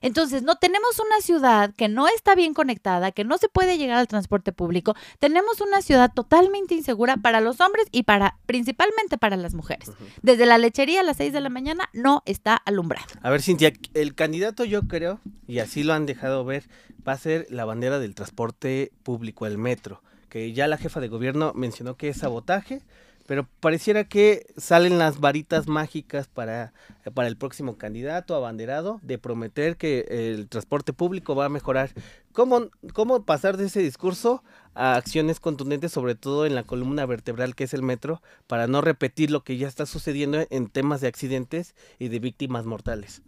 Entonces, 0.00 0.42
no 0.42 0.56
tenemos 0.56 1.00
una 1.00 1.20
ciudad 1.20 1.74
que 1.74 1.88
no 1.88 2.06
está 2.06 2.36
bien 2.36 2.54
conectada, 2.54 3.10
que 3.10 3.24
no 3.24 3.36
se 3.36 3.48
puede 3.48 3.78
llegar 3.78 3.98
al 3.98 4.06
transporte 4.06 4.52
público. 4.52 4.94
Tenemos 5.18 5.60
una 5.60 5.82
ciudad 5.82 6.12
totalmente 6.14 6.74
insegura 6.74 7.16
para 7.16 7.40
los 7.40 7.60
hombres 7.60 7.86
y 7.90 8.04
para 8.04 8.38
principalmente 8.46 9.18
para 9.18 9.36
las 9.36 9.54
mujeres. 9.54 9.90
Desde 10.22 10.46
la 10.46 10.56
lechería 10.58 11.00
a 11.00 11.02
las 11.02 11.16
6 11.16 11.32
de 11.32 11.40
la 11.40 11.48
mañana 11.48 11.88
no 11.92 12.22
está 12.26 12.54
alumbrado. 12.54 13.08
A 13.22 13.30
ver, 13.30 13.42
Cintia, 13.42 13.72
el 13.94 14.14
candidato 14.14 14.64
yo 14.64 14.86
creo, 14.86 15.20
y 15.48 15.58
así 15.58 15.82
lo 15.82 15.94
han 15.94 16.06
dejado 16.06 16.44
ver, 16.44 16.68
va 17.06 17.12
a 17.12 17.18
ser 17.18 17.48
la 17.50 17.64
bandera 17.64 17.98
del 17.98 18.14
transporte 18.14 18.92
público, 19.02 19.46
el 19.46 19.58
metro 19.58 20.00
que 20.28 20.52
ya 20.52 20.68
la 20.68 20.78
jefa 20.78 21.00
de 21.00 21.08
gobierno 21.08 21.52
mencionó 21.54 21.96
que 21.96 22.08
es 22.08 22.18
sabotaje, 22.18 22.82
pero 23.28 23.46
pareciera 23.60 24.04
que 24.04 24.46
salen 24.56 24.96
las 24.98 25.20
varitas 25.20 25.68
mágicas 25.68 26.28
para, 26.28 26.72
para 27.12 27.28
el 27.28 27.36
próximo 27.36 27.76
candidato 27.76 28.34
abanderado 28.34 29.00
de 29.02 29.18
prometer 29.18 29.76
que 29.76 30.06
el 30.08 30.48
transporte 30.48 30.94
público 30.94 31.34
va 31.34 31.44
a 31.44 31.50
mejorar. 31.50 31.90
¿Cómo, 32.32 32.70
¿Cómo 32.94 33.24
pasar 33.24 33.58
de 33.58 33.66
ese 33.66 33.80
discurso 33.80 34.42
a 34.74 34.94
acciones 34.94 35.40
contundentes, 35.40 35.92
sobre 35.92 36.14
todo 36.14 36.46
en 36.46 36.54
la 36.54 36.62
columna 36.62 37.04
vertebral 37.04 37.54
que 37.54 37.64
es 37.64 37.74
el 37.74 37.82
metro, 37.82 38.22
para 38.46 38.66
no 38.66 38.80
repetir 38.80 39.30
lo 39.30 39.44
que 39.44 39.58
ya 39.58 39.68
está 39.68 39.84
sucediendo 39.84 40.46
en 40.48 40.68
temas 40.68 41.02
de 41.02 41.08
accidentes 41.08 41.74
y 41.98 42.08
de 42.08 42.20
víctimas 42.20 42.64
mortales? 42.64 43.20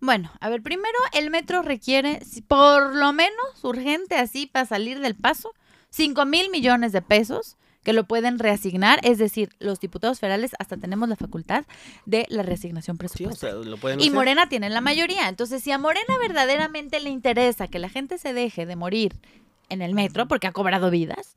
Bueno, 0.00 0.32
a 0.40 0.48
ver, 0.48 0.62
primero 0.62 0.98
el 1.12 1.30
metro 1.30 1.60
requiere, 1.60 2.20
por 2.48 2.94
lo 2.94 3.12
menos 3.12 3.62
urgente 3.62 4.16
así 4.16 4.46
para 4.46 4.64
salir 4.64 5.00
del 5.00 5.14
paso, 5.14 5.52
5 5.94 6.26
mil 6.26 6.50
millones 6.50 6.90
de 6.90 7.02
pesos 7.02 7.56
que 7.84 7.92
lo 7.92 8.02
pueden 8.02 8.40
reasignar, 8.40 8.98
es 9.04 9.18
decir, 9.18 9.50
los 9.60 9.78
diputados 9.78 10.18
federales 10.18 10.50
hasta 10.58 10.76
tenemos 10.76 11.08
la 11.08 11.14
facultad 11.14 11.66
de 12.04 12.26
la 12.30 12.42
reasignación 12.42 12.96
presupuestaria. 12.96 13.76
y 14.00 14.10
Morena 14.10 14.48
tiene 14.48 14.70
la 14.70 14.80
mayoría. 14.80 15.28
Entonces, 15.28 15.62
si 15.62 15.70
a 15.70 15.78
Morena 15.78 16.18
verdaderamente 16.20 16.98
le 16.98 17.10
interesa 17.10 17.68
que 17.68 17.78
la 17.78 17.88
gente 17.88 18.18
se 18.18 18.32
deje 18.32 18.66
de 18.66 18.74
morir 18.74 19.14
en 19.68 19.82
el 19.82 19.94
metro, 19.94 20.26
porque 20.26 20.48
ha 20.48 20.52
cobrado 20.52 20.90
vidas, 20.90 21.36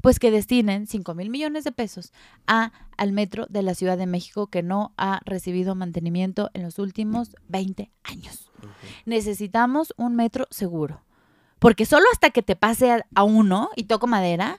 pues 0.00 0.18
que 0.18 0.30
destinen 0.30 0.86
5 0.86 1.14
mil 1.14 1.28
millones 1.28 1.64
de 1.64 1.72
pesos 1.72 2.14
a, 2.46 2.72
al 2.96 3.12
metro 3.12 3.44
de 3.50 3.60
la 3.60 3.74
Ciudad 3.74 3.98
de 3.98 4.06
México 4.06 4.46
que 4.46 4.62
no 4.62 4.94
ha 4.96 5.20
recibido 5.26 5.74
mantenimiento 5.74 6.50
en 6.54 6.62
los 6.62 6.78
últimos 6.78 7.36
20 7.48 7.90
años. 8.04 8.50
Necesitamos 9.04 9.92
un 9.98 10.16
metro 10.16 10.46
seguro 10.50 11.02
porque 11.60 11.86
solo 11.86 12.06
hasta 12.12 12.30
que 12.30 12.42
te 12.42 12.56
pase 12.56 13.04
a, 13.14 13.22
uno 13.22 13.70
y 13.76 13.84
toco 13.84 14.06
madera, 14.06 14.58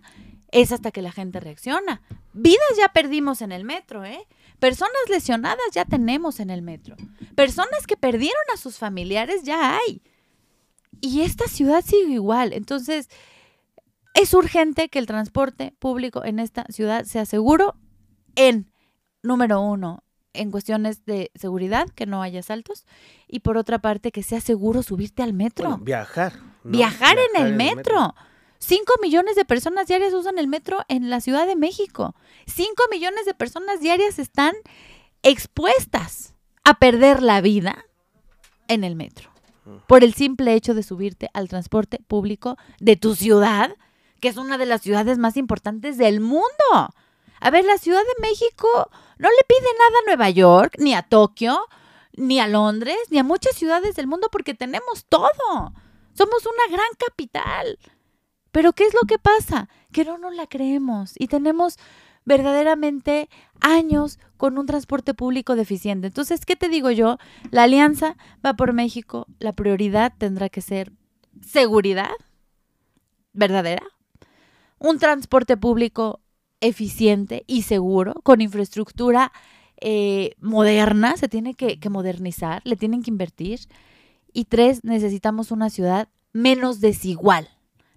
es 0.52 0.72
hasta 0.72 0.92
que 0.92 1.02
la 1.02 1.12
gente 1.12 1.40
reacciona. 1.40 2.02
Vidas 2.32 2.78
ya 2.78 2.94
perdimos 2.94 3.42
en 3.42 3.52
el 3.52 3.66
metro, 3.66 4.06
¿eh? 4.06 4.28
Personas 4.60 5.02
lesionadas 5.10 5.66
ya 5.74 5.84
tenemos 5.84 6.40
en 6.40 6.52
el 6.52 6.62
metro. 6.62 6.96
Personas 7.36 7.88
que 7.88 7.98
perdieron 7.98 8.44
a 8.54 8.58
sus 8.58 8.78
familiares 8.78 9.44
ya 9.44 9.76
hay. 9.76 10.04
Y 11.02 11.22
esta 11.22 11.48
ciudad 11.48 11.84
sigue 11.84 12.14
igual. 12.14 12.54
Entonces, 12.54 13.10
es 14.14 14.34
urgente 14.36 14.90
que 14.90 15.00
el 15.00 15.08
transporte 15.08 15.74
público 15.80 16.24
en 16.24 16.38
esta 16.38 16.66
ciudad 16.70 17.06
sea 17.06 17.26
seguro 17.26 17.76
en, 18.36 18.72
número 19.24 19.60
uno, 19.60 20.04
en 20.34 20.52
cuestiones 20.52 21.04
de 21.06 21.32
seguridad, 21.34 21.90
que 21.90 22.06
no 22.06 22.22
haya 22.22 22.44
saltos, 22.44 22.86
y 23.28 23.40
por 23.40 23.58
otra 23.58 23.80
parte, 23.80 24.12
que 24.12 24.22
sea 24.22 24.40
seguro 24.40 24.84
subirte 24.84 25.24
al 25.24 25.34
metro. 25.34 25.80
viajar. 25.80 26.51
Viajar, 26.64 27.18
en, 27.36 27.46
el, 27.46 27.54
metro. 27.54 28.16
Cinco 28.60 28.94
millones 29.02 29.36
de 29.36 29.46
personas 29.46 29.88
diarias 29.88 30.14
usan 30.14 30.38
el 30.38 30.48
metro 30.48 30.80
en 30.88 31.10
la 31.10 31.22
Ciudad 31.22 31.48
de 31.48 31.56
México. 31.56 32.16
Cinco 32.46 32.84
millones 32.92 33.26
de 33.26 33.34
personas 33.34 33.80
diarias 33.80 34.20
están 34.20 34.54
expuestas 35.24 36.36
a 36.64 36.76
perder 36.76 37.24
la 37.24 37.42
vida 37.42 37.86
en 38.68 38.84
el 38.84 38.96
metro. 38.96 39.32
Por 39.88 40.04
el 40.04 40.14
simple 40.14 40.54
hecho 40.54 40.74
de 40.74 40.84
subirte 40.84 41.30
al 41.34 41.48
transporte 41.48 42.00
público 42.08 42.58
de 42.80 42.96
tu 42.96 43.16
ciudad, 43.16 43.76
que 44.20 44.28
es 44.28 44.38
una 44.38 44.58
de 44.58 44.66
las 44.66 44.82
ciudades 44.82 45.18
más 45.18 45.38
importantes 45.38 45.98
del 45.98 46.20
mundo. 46.20 46.46
A 47.40 47.50
ver, 47.50 47.66
la 47.66 47.78
Ciudad 47.78 48.02
de 48.02 48.28
México 48.28 48.68
no 49.18 49.30
le 49.30 49.46
pide 49.48 49.68
nada 49.80 50.00
a 50.00 50.06
Nueva 50.06 50.30
York, 50.30 50.76
ni 50.78 50.94
a 50.94 51.02
Tokio, 51.02 51.68
ni 52.14 52.40
a 52.40 52.48
Londres, 52.48 52.98
ni 53.10 53.18
a 53.18 53.24
muchas 53.24 53.56
ciudades 53.56 53.96
del 53.96 54.08
mundo 54.08 54.30
porque 54.32 54.54
tenemos 54.54 55.06
todo. 55.10 55.74
Somos 56.14 56.46
una 56.46 56.76
gran 56.76 56.90
capital. 56.98 57.80
Pero 58.52 58.74
¿qué 58.74 58.86
es 58.86 58.94
lo 58.94 59.08
que 59.08 59.18
pasa? 59.18 59.70
Que 59.92 60.04
no 60.04 60.18
nos 60.18 60.36
la 60.36 60.48
creemos 60.48 61.14
y 61.18 61.28
tenemos 61.28 61.78
verdaderamente 62.26 63.30
años 63.62 64.20
con 64.38 64.58
un 64.58 64.66
transporte 64.66 65.14
público 65.14 65.56
deficiente. 65.56 66.08
Entonces, 66.08 66.46
¿qué 66.46 66.56
te 66.56 66.70
digo 66.70 66.92
yo? 66.92 67.18
La 67.50 67.64
alianza 67.64 68.18
va 68.46 68.54
por 68.56 68.74
México. 68.74 69.28
La 69.40 69.54
prioridad 69.54 70.14
tendrá 70.18 70.50
que 70.50 70.62
ser 70.62 70.92
seguridad 71.42 72.12
verdadera, 73.34 73.84
un 74.78 75.00
transporte 75.00 75.56
público 75.56 76.20
eficiente 76.60 77.44
y 77.48 77.64
seguro, 77.64 78.16
con 78.24 78.42
infraestructura 78.42 79.32
eh, 79.78 80.36
moderna, 80.40 81.18
se 81.18 81.30
tiene 81.30 81.56
que 81.56 81.90
modernizar, 81.90 82.62
le 82.66 82.76
tienen 82.76 83.02
que 83.02 83.10
invertir. 83.10 83.62
Y 84.34 84.46
tres, 84.46 84.84
necesitamos 84.84 85.52
una 85.52 85.70
ciudad 85.70 86.10
menos 86.34 86.80
desigual. 86.80 87.50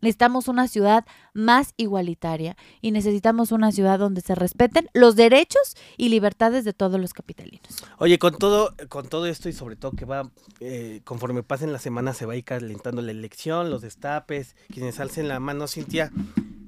Necesitamos 0.04 0.48
una 0.48 0.68
ciudad 0.68 1.06
más 1.32 1.72
igualitaria 1.78 2.58
y 2.82 2.90
necesitamos 2.90 3.52
una 3.52 3.72
ciudad 3.72 3.98
donde 3.98 4.20
se 4.20 4.34
respeten 4.34 4.90
los 4.92 5.16
derechos 5.16 5.78
y 5.96 6.10
libertades 6.10 6.66
de 6.66 6.74
todos 6.74 7.00
los 7.00 7.14
capitalinos. 7.14 7.82
Oye, 7.96 8.18
con 8.18 8.36
todo, 8.36 8.74
con 8.90 9.08
todo 9.08 9.24
esto 9.24 9.48
y 9.48 9.54
sobre 9.54 9.76
todo 9.76 9.92
que 9.92 10.04
va, 10.04 10.30
eh, 10.60 11.00
conforme 11.04 11.42
pasen 11.42 11.72
las 11.72 11.80
semanas 11.80 12.18
se 12.18 12.26
va 12.26 12.34
a 12.34 12.36
ir 12.36 12.44
calentando 12.44 13.00
la 13.00 13.12
elección, 13.12 13.70
los 13.70 13.80
destapes, 13.80 14.56
quienes 14.70 15.00
alcen 15.00 15.26
la 15.26 15.40
mano, 15.40 15.68
Cintia, 15.68 16.12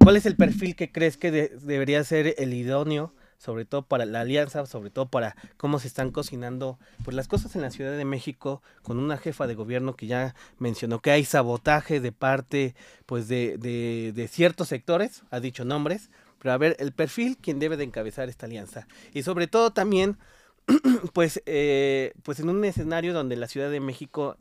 ¿cuál 0.03 0.17
es 0.17 0.25
el 0.25 0.37
perfil 0.37 0.75
que 0.75 0.91
crees 0.91 1.19
que 1.19 1.31
debería 1.31 2.03
ser 2.05 2.37
el 2.39 2.55
idóneo 2.55 3.13
sobre 3.39 3.65
todo 3.65 3.83
para 3.83 4.05
la 4.05 4.21
alianza, 4.21 4.67
sobre 4.67 4.91
todo 4.91 5.07
para 5.07 5.37
cómo 5.57 5.79
se 5.79 5.89
están 5.89 6.11
cocinando 6.11 6.79
pues 7.05 7.15
las 7.15 7.29
cosas 7.29 7.55
en 7.57 7.63
la 7.63 7.71
Ciudad 7.71 7.97
de 7.97 8.05
México 8.05 8.63
con 8.83 8.99
una 8.99 9.19
jefa 9.19 9.47
de 9.47 9.55
gobierno 9.55 9.97
que 9.97 10.07
ya 10.07 10.35
mencionó 10.59 11.01
que 11.01 11.11
hay 11.11 11.25
sabotaje 11.25 12.01
de 12.01 12.13
parte 12.13 12.75
pues 13.07 13.29
de, 13.29 13.59
de, 13.59 14.13
de 14.15 14.29
ciertos 14.29 14.69
sectores, 14.69 15.23
ha 15.31 15.41
dicho 15.41 15.65
nombres, 15.65 16.11
pero 16.39 16.53
a 16.53 16.59
ver 16.59 16.77
el 16.79 16.93
perfil 16.93 17.37
quien 17.37 17.59
debe 17.59 17.77
de 17.77 17.85
encabezar 17.85 18.29
esta 18.29 18.47
alianza 18.47 18.87
y 19.13 19.23
sobre 19.23 19.47
todo 19.47 19.73
también 19.73 20.19
pues 21.13 21.43
eh, 21.47 22.13
pues 22.23 22.41
en 22.41 22.49
un 22.49 22.65
escenario 22.65 23.13
donde 23.15 23.37
la 23.37 23.49
Ciudad 23.49 23.71
de 23.71 23.81
México 23.81 24.37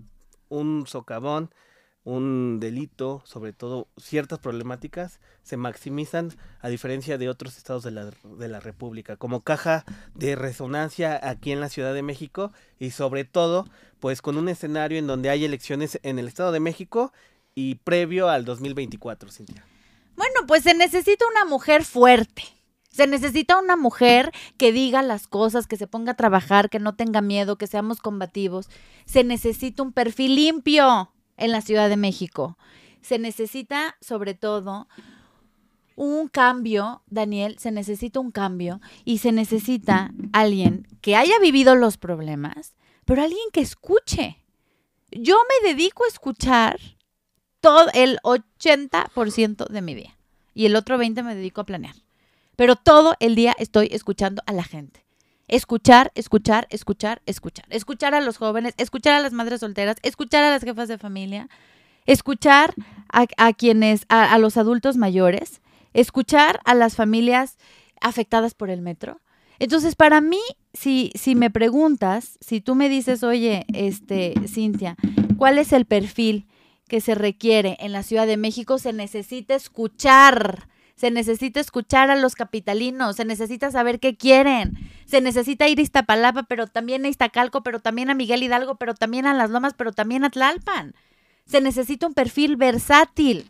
un 0.50 0.86
socavón 0.88 1.52
un 2.06 2.60
delito, 2.60 3.24
sobre 3.26 3.52
todo 3.52 3.88
ciertas 3.98 4.38
problemáticas, 4.40 5.20
se 5.42 5.58
maximizan 5.58 6.32
a 6.62 6.70
diferencia 6.70 7.18
de 7.18 7.30
otros 7.30 7.58
estados 7.58 7.84
de 7.84 7.92
la, 7.92 8.12
de 8.24 8.48
la 8.48 8.60
República, 8.60 9.18
como 9.18 9.42
caja 9.42 9.84
de 10.14 10.36
resonancia 10.36 11.20
aquí 11.28 11.52
en 11.52 11.60
la 11.60 11.68
Ciudad 11.68 11.96
de 11.96 12.04
México 12.04 12.54
y 12.80 12.92
sobre 12.92 13.26
todo, 13.26 13.68
pues 14.00 14.22
con 14.22 14.38
un 14.38 14.50
escenario 14.50 15.00
en 15.00 15.08
donde 15.08 15.32
hay 15.32 15.46
elecciones 15.46 16.00
en 16.04 16.20
el 16.20 16.28
Estado 16.28 16.52
de 16.52 16.60
México 16.60 17.12
y 17.56 17.76
previo 17.76 18.30
al 18.30 18.46
2024, 18.46 19.32
Cintia. 19.32 19.66
Bueno, 20.16 20.42
pues 20.48 20.64
se 20.64 20.76
necesita 20.76 21.26
una 21.28 21.44
mujer 21.44 21.84
fuerte. 21.84 22.44
Se 22.92 23.08
necesita 23.08 23.60
una 23.60 23.76
mujer 23.76 24.32
que 24.58 24.72
diga 24.72 25.02
las 25.02 25.28
cosas, 25.28 25.68
que 25.68 25.76
se 25.76 25.88
ponga 25.88 26.14
a 26.14 26.18
trabajar, 26.18 26.70
que 26.70 26.80
no 26.80 26.96
tenga 26.96 27.22
miedo, 27.22 27.58
que 27.58 27.68
seamos 27.68 28.00
combativos. 28.00 28.70
Se 29.06 29.24
necesita 29.24 29.84
un 29.84 29.92
perfil 29.92 30.36
limpio 30.36 31.12
en 31.38 31.52
la 31.52 31.62
Ciudad 31.62 31.90
de 31.90 31.98
México. 31.98 32.58
Se 33.02 33.20
necesita, 33.20 33.96
sobre 34.02 34.34
todo, 34.34 34.88
un 35.96 36.28
cambio, 36.28 37.04
Daniel, 37.08 37.58
se 37.60 37.72
necesita 37.72 38.20
un 38.20 38.32
cambio 38.32 38.82
y 39.06 39.20
se 39.20 39.32
necesita 39.32 40.12
alguien 40.34 40.88
que 41.02 41.16
haya 41.16 41.40
vivido 41.40 41.76
los 41.76 41.98
problemas, 41.98 42.76
pero 43.06 43.22
alguien 43.22 43.48
que 43.54 43.62
escuche. 43.62 44.44
Yo 45.12 45.38
me 45.62 45.70
dedico 45.70 46.04
a 46.04 46.08
escuchar 46.08 46.80
todo 47.62 47.88
el 47.94 48.20
80% 48.24 49.68
de 49.70 49.82
mi 49.82 49.96
día 49.96 50.18
y 50.54 50.66
el 50.66 50.76
otro 50.76 50.98
20 50.98 51.24
me 51.24 51.36
dedico 51.36 51.62
a 51.62 51.66
planear. 51.66 51.96
Pero 52.56 52.76
todo 52.76 53.16
el 53.20 53.36
día 53.36 53.54
estoy 53.60 53.90
escuchando 53.92 54.42
a 54.46 54.54
la 54.54 54.64
gente. 54.64 55.05
Escuchar, 55.48 56.12
escuchar, 56.16 56.68
escuchar, 56.72 57.22
escuchar. 57.26 57.66
Escuchar 57.70 58.16
a 58.16 58.22
los 58.22 58.38
jóvenes, 58.38 58.74
escuchar 58.78 59.14
a 59.14 59.22
las 59.22 59.32
madres 59.34 59.60
solteras, 59.60 59.98
escuchar 60.02 60.44
a 60.44 60.50
las 60.50 60.64
jefas 60.64 60.88
de 60.88 60.98
familia, 60.98 61.50
escuchar 62.06 62.74
a, 63.10 63.54
quienes, 63.54 64.06
a, 64.10 64.38
los 64.40 64.58
adultos 64.58 64.98
mayores, 64.98 65.62
escuchar 65.94 66.60
a 66.66 66.74
las 66.74 66.96
familias 66.96 67.58
afectadas 68.02 68.54
por 68.56 68.70
el 68.70 68.82
metro. 68.82 69.22
Entonces, 69.60 69.96
para 69.96 70.20
mí, 70.20 70.42
si, 70.74 71.12
si 71.16 71.36
me 71.36 71.50
preguntas, 71.50 72.38
si 72.42 72.60
tú 72.60 72.76
me 72.76 72.90
dices, 72.90 73.24
oye, 73.24 73.66
este, 73.74 74.34
Cintia, 74.48 74.96
¿cuál 75.38 75.60
es 75.60 75.72
el 75.72 75.86
perfil 75.86 76.48
que 76.88 77.02
se 77.02 77.16
requiere 77.16 77.78
en 77.80 77.92
la 77.92 78.04
Ciudad 78.04 78.28
de 78.28 78.38
México? 78.38 78.80
Se 78.80 78.94
necesita 78.94 79.56
escuchar 79.56 80.68
se 80.96 81.12
necesita 81.12 81.60
escuchar 81.60 82.10
a 82.10 82.16
los 82.16 82.36
capitalinos, 82.36 83.18
se 83.18 83.26
necesita 83.26 83.70
saber 83.70 84.00
qué 84.00 84.16
quieren, 84.16 84.78
se 85.06 85.22
necesita 85.22 85.68
ir 85.68 85.80
a 85.80 85.82
Iztapalapa, 85.82 86.44
pero 86.44 86.68
también 86.68 87.06
a 87.06 87.10
Iztacalco, 87.10 87.64
pero 87.64 87.80
también 87.80 88.10
a 88.10 88.16
Miguel 88.16 88.44
Hidalgo, 88.44 88.76
pero 88.76 88.94
también 88.94 89.26
a 89.26 89.34
Las 89.34 89.50
Lomas, 89.50 89.74
pero 89.78 89.92
también 89.92 90.24
a 90.24 90.30
Tlalpan. 90.30 90.96
Se 91.46 91.62
necesita 91.62 92.08
un 92.08 92.14
perfil 92.14 92.56
versátil. 92.56 93.50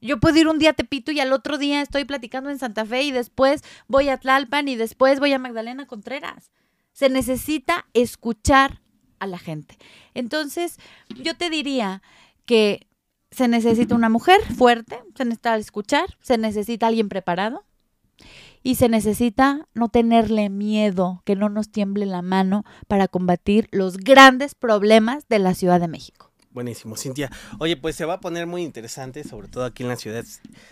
Yo 0.00 0.18
puedo 0.18 0.38
ir 0.38 0.48
un 0.48 0.58
día 0.58 0.70
a 0.70 0.72
Tepito 0.72 1.12
y 1.12 1.20
al 1.20 1.32
otro 1.32 1.58
día 1.58 1.82
estoy 1.82 2.04
platicando 2.04 2.48
en 2.48 2.58
Santa 2.58 2.86
Fe 2.86 3.02
y 3.02 3.12
después 3.12 3.62
voy 3.86 4.08
a 4.08 4.16
Tlalpan 4.16 4.66
y 4.68 4.76
después 4.76 5.20
voy 5.20 5.34
a 5.34 5.38
Magdalena 5.38 5.86
Contreras. 5.86 6.50
Se 6.92 7.10
necesita 7.10 7.86
escuchar 7.92 8.80
a 9.18 9.26
la 9.26 9.38
gente. 9.38 9.76
Entonces, 10.14 10.78
yo 11.10 11.36
te 11.36 11.50
diría 11.50 12.02
que 12.46 12.86
se 13.30 13.48
necesita 13.48 13.94
una 13.94 14.08
mujer 14.08 14.40
fuerte, 14.54 15.00
se 15.14 15.24
necesita 15.24 15.56
escuchar, 15.56 16.16
se 16.20 16.38
necesita 16.38 16.86
alguien 16.88 17.08
preparado 17.08 17.64
y 18.62 18.74
se 18.74 18.88
necesita 18.88 19.68
no 19.74 19.88
tenerle 19.88 20.50
miedo, 20.50 21.22
que 21.24 21.36
no 21.36 21.48
nos 21.48 21.70
tiemble 21.70 22.06
la 22.06 22.22
mano 22.22 22.64
para 22.88 23.08
combatir 23.08 23.68
los 23.70 23.96
grandes 23.96 24.54
problemas 24.54 25.26
de 25.28 25.38
la 25.38 25.54
Ciudad 25.54 25.80
de 25.80 25.88
México. 25.88 26.29
Buenísimo, 26.52 26.96
Cintia. 26.96 27.30
Oye, 27.60 27.76
pues 27.76 27.94
se 27.94 28.04
va 28.04 28.14
a 28.14 28.20
poner 28.20 28.48
muy 28.48 28.64
interesante, 28.64 29.22
sobre 29.22 29.46
todo 29.46 29.64
aquí 29.64 29.84
en 29.84 29.88
la 29.88 29.94
Ciudad 29.94 30.24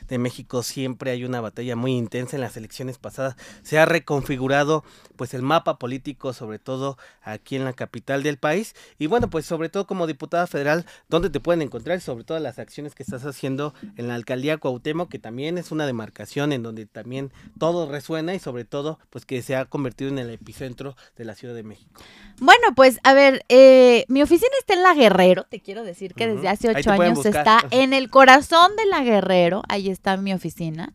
de 0.09 0.19
México 0.19 0.65
siempre 0.65 1.13
hay 1.13 1.25
una 1.25 1.41
batalla 1.41 1.77
muy 1.77 1.93
intensa 1.93 2.35
en 2.35 2.41
las 2.41 2.57
elecciones 2.57 2.99
pasadas. 2.99 3.37
Se 3.63 3.79
ha 3.79 3.85
reconfigurado 3.85 4.83
pues 5.15 5.35
el 5.35 5.43
mapa 5.43 5.79
político, 5.79 6.33
sobre 6.33 6.59
todo 6.59 6.99
aquí 7.23 7.55
en 7.55 7.65
la 7.65 7.75
capital 7.75 8.25
del 8.25 8.39
país. 8.39 8.75
Y 8.99 9.07
bueno, 9.07 9.31
pues 9.31 9.47
sobre 9.47 9.69
todo 9.69 9.87
como 9.87 10.09
diputada 10.09 10.49
federal, 10.49 10.85
¿dónde 11.09 11.31
te 11.31 11.39
pueden 11.39 11.63
encontrar? 11.63 12.01
Sobre 12.01 12.25
todo 12.25 12.41
las 12.41 12.59
acciones 12.59 12.97
que 12.97 13.05
estás 13.05 13.25
haciendo 13.25 13.73
en 13.97 14.09
la 14.09 14.17
alcaldía 14.17 14.59
Cuauhtémoc, 14.59 15.09
que 15.09 15.21
también 15.21 15.59
es 15.59 15.71
una 15.71 15.87
demarcación 15.87 16.53
en 16.53 16.65
donde 16.65 16.87
también 16.87 17.33
todo 17.57 17.89
resuena 17.89 18.35
y 18.35 18.41
sobre 18.41 18.65
todo 18.65 18.99
pues 19.11 19.25
que 19.25 19.43
se 19.43 19.55
ha 19.55 19.67
convertido 19.67 20.11
en 20.11 20.19
el 20.19 20.31
epicentro 20.31 20.97
de 21.17 21.25
la 21.25 21.37
Ciudad 21.37 21.55
de 21.55 21.63
México. 21.63 22.01
Bueno, 22.41 22.75
pues 22.75 22.99
a 23.05 23.15
ver, 23.15 23.45
eh, 23.49 24.05
mi 24.09 24.23
oficina 24.23 24.51
está 24.59 24.75
en 24.75 24.83
La 24.83 24.95
Guerrero, 24.95 25.45
te 25.45 25.61
quiero 25.69 25.85
decir 25.85 26.15
que 26.15 26.27
desde 26.27 26.49
hace 26.49 26.71
ocho 26.71 26.93
años 26.93 27.27
está 27.27 27.63
en 27.71 27.93
el 27.93 28.09
corazón 28.09 28.75
de 28.79 28.87
La 28.87 29.03
Guerrero, 29.03 29.61
ahí 29.69 29.91
está 29.91 30.17
mi 30.17 30.33
oficina, 30.33 30.95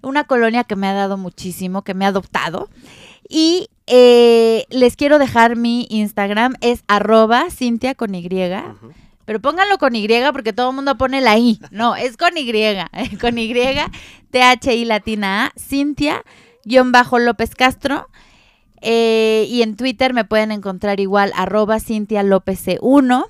una 0.00 0.22
colonia 0.22 0.62
que 0.62 0.76
me 0.76 0.86
ha 0.86 0.92
dado 0.92 1.16
muchísimo, 1.16 1.82
que 1.82 1.92
me 1.92 2.04
ha 2.04 2.08
adoptado. 2.08 2.70
Y 3.28 3.68
eh, 3.88 4.64
les 4.70 4.94
quiero 4.94 5.18
dejar 5.18 5.56
mi 5.56 5.88
Instagram, 5.90 6.54
es 6.60 6.84
arroba 6.86 7.50
Cintia 7.50 7.96
con 7.96 8.14
Y. 8.14 8.28
Pero 9.24 9.40
pónganlo 9.40 9.78
con 9.78 9.96
Y 9.96 10.06
porque 10.32 10.52
todo 10.52 10.70
el 10.70 10.76
mundo 10.76 10.96
pone 10.96 11.20
la 11.20 11.36
I. 11.36 11.58
No, 11.72 11.96
es 11.96 12.16
con 12.16 12.38
Y. 12.38 12.52
con 13.20 13.38
Y, 13.38 13.52
T-H-I 14.30 14.84
latina 14.84 15.46
A, 15.46 15.52
Cintia, 15.58 16.22
guion 16.64 16.92
bajo 16.92 17.18
López 17.18 17.56
Castro. 17.56 18.08
Eh, 18.82 19.46
y 19.48 19.62
en 19.62 19.76
Twitter 19.76 20.14
me 20.14 20.24
pueden 20.24 20.52
encontrar 20.52 21.00
igual, 21.00 21.32
arroba 21.34 21.80
Cintia 21.80 22.22
López 22.22 22.64
C1. 22.64 23.26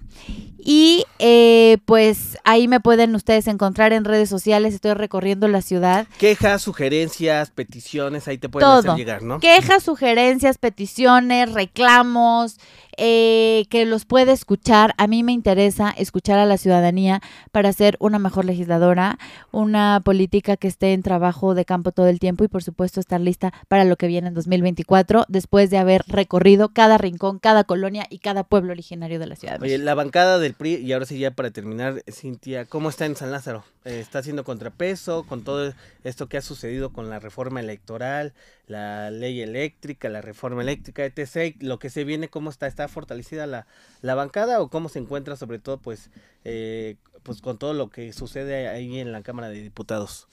Y 0.64 1.04
eh, 1.18 1.78
pues 1.86 2.38
ahí 2.44 2.68
me 2.68 2.78
pueden 2.78 3.16
ustedes 3.16 3.48
encontrar 3.48 3.92
en 3.92 4.04
redes 4.04 4.28
sociales, 4.28 4.74
estoy 4.74 4.94
recorriendo 4.94 5.48
la 5.48 5.60
ciudad. 5.60 6.06
Quejas, 6.18 6.62
sugerencias, 6.62 7.50
peticiones, 7.50 8.28
ahí 8.28 8.38
te 8.38 8.48
pueden 8.48 8.68
hacer 8.68 8.94
llegar, 8.94 9.22
¿no? 9.24 9.40
Quejas, 9.40 9.82
sugerencias, 9.82 10.58
peticiones, 10.58 11.52
reclamos, 11.52 12.58
eh, 12.96 13.66
que 13.70 13.84
los 13.84 14.04
puede 14.04 14.32
escuchar. 14.32 14.94
A 14.98 15.06
mí 15.06 15.22
me 15.22 15.32
interesa 15.32 15.90
escuchar 15.90 16.38
a 16.38 16.46
la 16.46 16.58
ciudadanía 16.58 17.20
para 17.50 17.72
ser 17.72 17.96
una 18.00 18.18
mejor 18.18 18.44
legisladora, 18.44 19.18
una 19.50 20.00
política 20.04 20.56
que 20.56 20.68
esté 20.68 20.92
en 20.92 21.02
trabajo 21.02 21.54
de 21.54 21.64
campo 21.64 21.92
todo 21.92 22.08
el 22.08 22.18
tiempo 22.18 22.44
y 22.44 22.48
por 22.48 22.62
supuesto 22.62 23.00
estar 23.00 23.20
lista 23.20 23.52
para 23.68 23.84
lo 23.84 23.96
que 23.96 24.06
viene 24.06 24.28
en 24.28 24.34
2024 24.34 25.24
después 25.28 25.70
de 25.70 25.78
haber 25.78 26.04
recorrido 26.06 26.70
cada 26.70 26.98
rincón, 26.98 27.38
cada 27.38 27.64
colonia 27.64 28.06
y 28.10 28.18
cada 28.18 28.44
pueblo 28.44 28.72
originario 28.72 29.18
de 29.18 29.26
la 29.26 29.36
ciudad. 29.36 29.62
Oye, 29.62 29.78
la 29.78 29.94
bancada 29.94 30.38
del 30.38 30.54
PRI, 30.54 30.76
y 30.76 30.92
ahora 30.92 31.06
sí 31.06 31.18
ya 31.18 31.30
para 31.30 31.50
terminar, 31.50 32.02
Cintia, 32.10 32.64
¿cómo 32.66 32.88
está 32.88 33.06
en 33.06 33.16
San 33.16 33.30
Lázaro? 33.30 33.64
Eh, 33.84 34.00
¿Está 34.00 34.20
haciendo 34.20 34.44
contrapeso 34.44 35.24
con 35.24 35.42
todo 35.42 35.72
esto 36.04 36.28
que 36.28 36.36
ha 36.36 36.42
sucedido 36.42 36.92
con 36.92 37.10
la 37.10 37.18
reforma 37.18 37.60
electoral, 37.60 38.32
la 38.66 39.10
ley 39.10 39.40
eléctrica, 39.40 40.08
la 40.08 40.20
reforma 40.20 40.62
eléctrica, 40.62 41.04
etc. 41.04 41.56
Lo 41.60 41.78
que 41.78 41.90
se 41.90 42.04
viene, 42.04 42.28
¿cómo 42.28 42.50
está? 42.50 42.66
¿Está 42.82 42.92
fortalecida 42.92 43.46
la, 43.46 43.68
la 44.00 44.16
bancada 44.16 44.60
o 44.60 44.68
cómo 44.68 44.88
se 44.88 44.98
encuentra 44.98 45.36
sobre 45.36 45.60
todo 45.60 45.78
pues, 45.78 46.10
eh, 46.44 46.96
pues 47.22 47.40
con 47.40 47.56
todo 47.56 47.74
lo 47.74 47.90
que 47.90 48.12
sucede 48.12 48.66
ahí 48.66 48.98
en 48.98 49.12
la 49.12 49.22
Cámara 49.22 49.50
de 49.50 49.62
Diputados? 49.62 50.26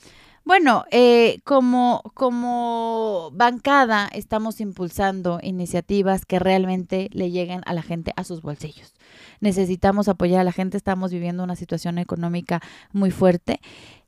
Bueno, 0.46 0.86
eh, 0.90 1.42
como, 1.44 2.02
como 2.16 3.30
bancada 3.34 4.10
estamos 4.12 4.62
impulsando 4.62 5.40
iniciativas 5.44 6.26
que 6.26 6.40
realmente 6.40 7.10
le 7.12 7.30
lleguen 7.30 7.62
a 7.68 7.74
la 7.74 7.84
gente 7.84 8.14
a 8.16 8.24
sus 8.24 8.42
bolsillos. 8.42 8.96
Necesitamos 9.42 10.08
apoyar 10.08 10.42
a 10.42 10.44
la 10.44 10.52
gente, 10.52 10.76
estamos 10.76 11.12
viviendo 11.12 11.44
una 11.44 11.56
situación 11.56 12.00
económica 12.00 12.62
muy 12.94 13.12
fuerte 13.12 13.62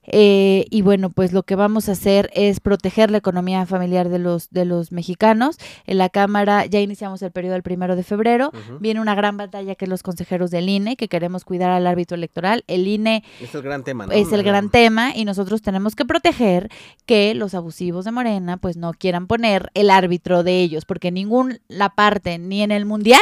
eh, 0.04 0.66
y 0.70 0.82
bueno, 0.82 1.10
pues 1.10 1.32
lo 1.32 1.44
que 1.44 1.56
vamos 1.56 1.88
a 1.88 1.92
hacer 1.92 2.32
es 2.34 2.60
proteger 2.60 3.12
la 3.12 3.20
economía 3.20 3.66
familiar 3.66 4.10
de 4.10 4.20
los, 4.20 4.50
de 4.50 4.66
los 4.66 4.92
mexicanos. 4.92 5.58
En 5.86 5.98
la 5.98 6.10
Cámara 6.10 6.66
ya 6.66 6.80
iniciamos 6.80 7.22
el 7.22 7.32
periodo 7.32 7.54
del 7.54 7.64
primero 7.64 7.96
de 7.96 8.04
febrero. 8.04 8.52
Viene 8.80 9.00
una 9.00 9.16
gran 9.16 9.38
batalla 9.38 9.76
que 9.76 9.86
es 9.86 9.90
los 9.90 10.04
consejeros 10.04 10.50
del 10.52 10.70
INE, 10.70 10.96
que 10.96 11.08
queremos 11.08 11.46
cuidar 11.46 11.70
al 11.70 11.86
árbitro 11.86 12.16
electoral. 12.16 12.64
El 12.68 12.88
INE 12.88 13.24
es 13.40 13.54
el 13.54 13.62
gran 13.62 13.84
tema, 13.84 14.08
Es 14.12 14.32
el 14.32 14.44
gran 14.44 14.70
tema 14.70 15.16
y 15.16 15.26
nosotros 15.26 15.62
tenemos 15.62 15.96
que 15.96 16.06
proteger 16.06 16.70
que 17.06 17.36
los 17.36 17.54
abusivos 17.54 18.06
de 18.06 18.12
Morena 18.12 18.58
pues 18.58 18.78
no 18.78 18.94
quieran 18.94 19.28
poner 19.28 19.70
el 19.76 19.90
árbitro 19.90 20.44
de 20.44 20.62
ellos, 20.62 20.86
porque 20.86 21.12
ningún 21.12 21.60
la 21.68 21.90
parte 21.90 22.40
ni 22.40 22.64
en 22.64 22.72
el 22.72 22.86
mundial 22.86 23.22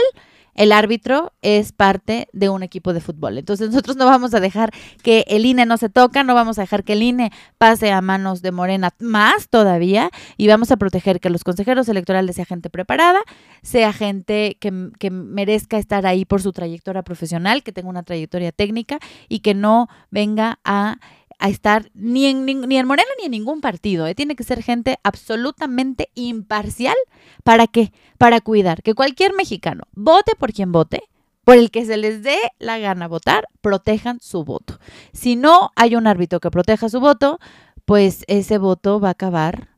el 0.60 0.74
árbitro 0.74 1.32
es 1.42 1.72
parte 1.72 2.28
de 2.34 2.50
un 2.50 2.64
equipo 2.64 2.92
de 2.92 3.00
fútbol. 3.00 3.38
Entonces 3.38 3.70
nosotros 3.70 3.96
no 3.96 4.06
vamos 4.06 4.34
a 4.34 4.42
dejar 4.42 4.72
que 5.02 5.24
el 5.30 5.46
INE 5.46 5.66
no 5.66 5.78
se 5.78 5.88
toca, 5.88 6.26
no 6.26 6.36
vamos 6.36 6.60
a 6.60 6.64
dejar 6.64 6.84
que 6.84 6.94
el 6.94 7.02
INE 7.02 7.32
pase 7.58 7.94
a 7.94 8.02
manos 8.02 8.42
de 8.42 8.52
Morena 8.52 8.94
más 9.00 9.48
todavía 9.48 10.12
y 10.36 10.50
vamos 10.50 10.70
a 10.72 10.76
proteger 10.76 11.22
que 11.22 11.30
los 11.30 11.46
consejeros 11.46 11.88
electorales 11.88 12.36
sea 12.36 12.44
gente 12.44 12.70
preparada, 12.70 13.22
sea 13.62 13.94
gente 13.94 14.58
que, 14.60 14.90
que 15.00 15.10
merezca 15.12 15.78
estar 15.78 16.06
ahí 16.06 16.26
por 16.26 16.42
su 16.42 16.52
trayectoria 16.52 17.04
profesional, 17.04 17.64
que 17.64 17.72
tenga 17.72 17.88
una 17.88 18.04
trayectoria 18.04 18.52
técnica 18.52 19.00
y 19.30 19.40
que 19.40 19.54
no 19.54 19.88
venga 20.12 20.60
a 20.66 20.98
a 21.40 21.50
estar 21.50 21.90
ni 21.94 22.26
en, 22.26 22.46
ni 22.46 22.78
en 22.78 22.86
Morena 22.86 23.10
ni 23.18 23.26
en 23.26 23.32
ningún 23.32 23.62
partido. 23.62 24.06
¿eh? 24.06 24.16
Tiene 24.16 24.36
que 24.36 24.44
ser 24.44 24.62
gente 24.62 25.00
absolutamente 25.04 26.10
imparcial. 26.14 26.96
¿Para 27.44 27.68
qué? 27.68 27.92
Para 28.18 28.42
cuidar 28.42 28.84
que 28.84 28.94
cualquier 28.94 29.34
mexicano, 29.34 29.84
vote 29.94 30.34
por 30.38 30.54
quien 30.54 30.72
vote, 30.72 31.02
por 31.46 31.58
el 31.58 31.72
que 31.72 31.86
se 31.86 31.98
les 31.98 32.22
dé 32.22 32.38
la 32.60 32.78
gana 32.78 33.08
votar, 33.08 33.48
protejan 33.62 34.20
su 34.20 34.44
voto. 34.44 34.78
Si 35.14 35.36
no 35.36 35.72
hay 35.76 35.96
un 35.96 36.06
árbitro 36.06 36.40
que 36.40 36.52
proteja 36.52 36.90
su 36.90 37.00
voto, 37.00 37.40
pues 37.86 38.24
ese 38.28 38.58
voto 38.58 39.00
va 39.00 39.08
a 39.08 39.12
acabar 39.12 39.70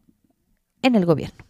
en 0.82 0.96
el 0.96 1.06
gobierno. 1.06 1.46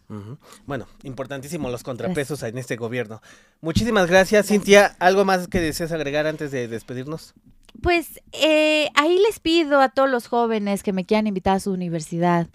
Bueno, 0.66 0.86
importantísimo 1.02 1.70
los 1.70 1.82
contrapesos 1.82 2.42
en 2.42 2.58
este 2.58 2.76
gobierno. 2.76 3.22
Muchísimas 3.60 4.08
gracias, 4.08 4.46
Cintia. 4.46 4.94
¿Algo 4.98 5.24
más 5.24 5.48
que 5.48 5.60
deseas 5.60 5.92
agregar 5.92 6.26
antes 6.26 6.50
de 6.50 6.68
despedirnos? 6.68 7.34
Pues 7.80 8.20
eh, 8.32 8.88
ahí 8.94 9.18
les 9.26 9.40
pido 9.40 9.80
a 9.80 9.88
todos 9.88 10.10
los 10.10 10.26
jóvenes 10.26 10.82
que 10.82 10.92
me 10.92 11.06
quieran 11.06 11.26
invitar 11.26 11.56
a 11.56 11.60
su 11.60 11.72
universidad, 11.72 12.48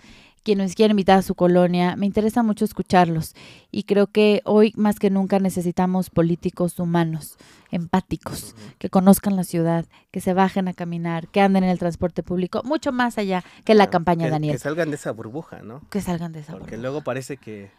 quienes 0.48 0.76
quieran 0.76 0.92
invitar 0.92 1.18
a 1.18 1.22
su 1.24 1.36
colonia, 1.36 1.98
me 1.98 2.06
interesa 2.06 2.42
mucho 2.42 2.64
escucharlos 2.64 3.36
y 3.70 3.84
creo 3.84 4.08
que 4.08 4.42
hoy 4.46 4.72
más 4.78 4.98
que 4.98 5.10
nunca 5.10 5.40
necesitamos 5.40 6.10
políticos 6.10 6.80
humanos, 6.80 7.36
empáticos, 7.70 8.56
que 8.78 8.90
conozcan 8.90 9.36
la 9.36 9.44
ciudad, 9.44 9.86
que 10.10 10.22
se 10.22 10.34
bajen 10.34 10.70
a 10.70 10.74
caminar, 10.74 11.28
que 11.28 11.42
anden 11.42 11.66
en 11.66 11.70
el 11.70 11.80
transporte 11.80 12.24
público, 12.24 12.62
mucho 12.64 12.94
más 12.94 13.18
allá 13.18 13.44
que 13.66 13.76
la 13.76 13.90
campaña 13.90 14.30
Daniel. 14.30 14.54
Que 14.54 14.60
salgan 14.60 14.90
de 14.90 14.96
esa 14.96 15.12
burbuja, 15.12 15.64
¿no? 15.64 15.82
Que 15.90 16.00
salgan 16.00 16.32
de 16.32 16.40
esa 16.40 16.54
burbuja. 16.54 16.70
Porque 16.70 16.78
luego 16.78 17.02
parece 17.02 17.36
que... 17.36 17.70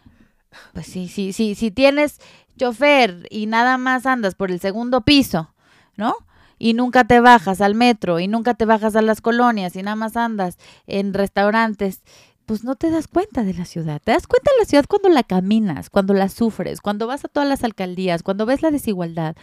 Pues 0.74 0.84
sí, 0.84 1.08
sí, 1.08 1.32
sí, 1.32 1.54
si 1.54 1.70
tienes 1.70 2.20
chofer 2.58 3.26
y 3.30 3.46
nada 3.46 3.78
más 3.78 4.04
andas 4.04 4.34
por 4.34 4.50
el 4.50 4.60
segundo 4.60 5.00
piso, 5.00 5.54
¿no? 5.96 6.14
y 6.58 6.74
nunca 6.74 7.04
te 7.04 7.20
bajas 7.20 7.60
al 7.60 7.74
metro 7.74 8.18
y 8.18 8.26
nunca 8.26 8.54
te 8.54 8.64
bajas 8.64 8.96
a 8.96 9.02
las 9.02 9.20
colonias 9.20 9.76
y 9.76 9.82
nada 9.82 9.94
más 9.94 10.16
andas 10.16 10.58
en 10.88 11.14
restaurantes, 11.14 12.02
pues 12.48 12.64
no 12.64 12.76
te 12.76 12.90
das 12.90 13.08
cuenta 13.08 13.44
de 13.44 13.52
la 13.52 13.66
ciudad. 13.66 14.00
Te 14.02 14.12
das 14.12 14.26
cuenta 14.26 14.50
de 14.52 14.62
la 14.62 14.64
ciudad 14.64 14.86
cuando 14.88 15.10
la 15.10 15.22
caminas, 15.22 15.90
cuando 15.90 16.14
la 16.14 16.30
sufres, 16.30 16.80
cuando 16.80 17.06
vas 17.06 17.22
a 17.26 17.28
todas 17.28 17.46
las 17.46 17.62
alcaldías, 17.62 18.22
cuando 18.22 18.46
ves 18.46 18.62
la 18.62 18.70
desigualdad. 18.70 19.36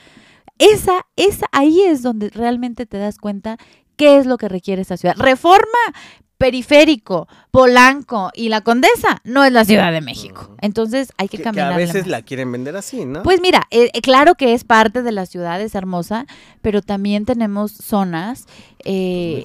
Esa, 0.58 1.06
esa, 1.16 1.46
ahí 1.52 1.82
es 1.82 2.02
donde 2.02 2.32
realmente 2.32 2.88
te 2.88 2.98
das 2.98 3.20
cuenta 3.20 3.58
qué 3.96 4.18
es 4.18 4.26
lo 4.26 4.40
que 4.40 4.50
requiere 4.50 4.82
esa 4.82 4.98
ciudad. 4.98 5.16
Reforma, 5.20 5.68
periférico, 6.38 7.28
Polanco 7.52 8.32
y 8.34 8.50
la 8.50 8.62
Condesa 8.62 9.22
no 9.24 9.46
es 9.46 9.52
la 9.52 9.64
Ciudad 9.64 9.92
de 9.92 10.02
México. 10.02 10.56
Entonces 10.62 11.14
hay 11.18 11.30
que, 11.30 11.42
caminar. 11.42 11.74
a 11.74 11.78
veces 11.78 12.08
la 12.08 12.22
quieren 12.22 12.52
vender 12.52 12.76
así, 12.76 13.06
¿no? 13.06 13.24
Pues 13.24 13.40
mira, 13.42 13.68
eh, 13.72 13.90
eh, 13.94 14.02
claro 14.02 14.36
que 14.36 14.54
es 14.54 14.64
parte 14.64 15.04
de 15.04 15.12
la 15.12 15.26
ciudad, 15.26 15.62
es 15.62 15.76
hermosa, 15.76 16.26
pero 16.62 16.82
también 16.82 17.26
tenemos 17.26 17.72
zonas 17.72 18.46
eh, 18.84 19.44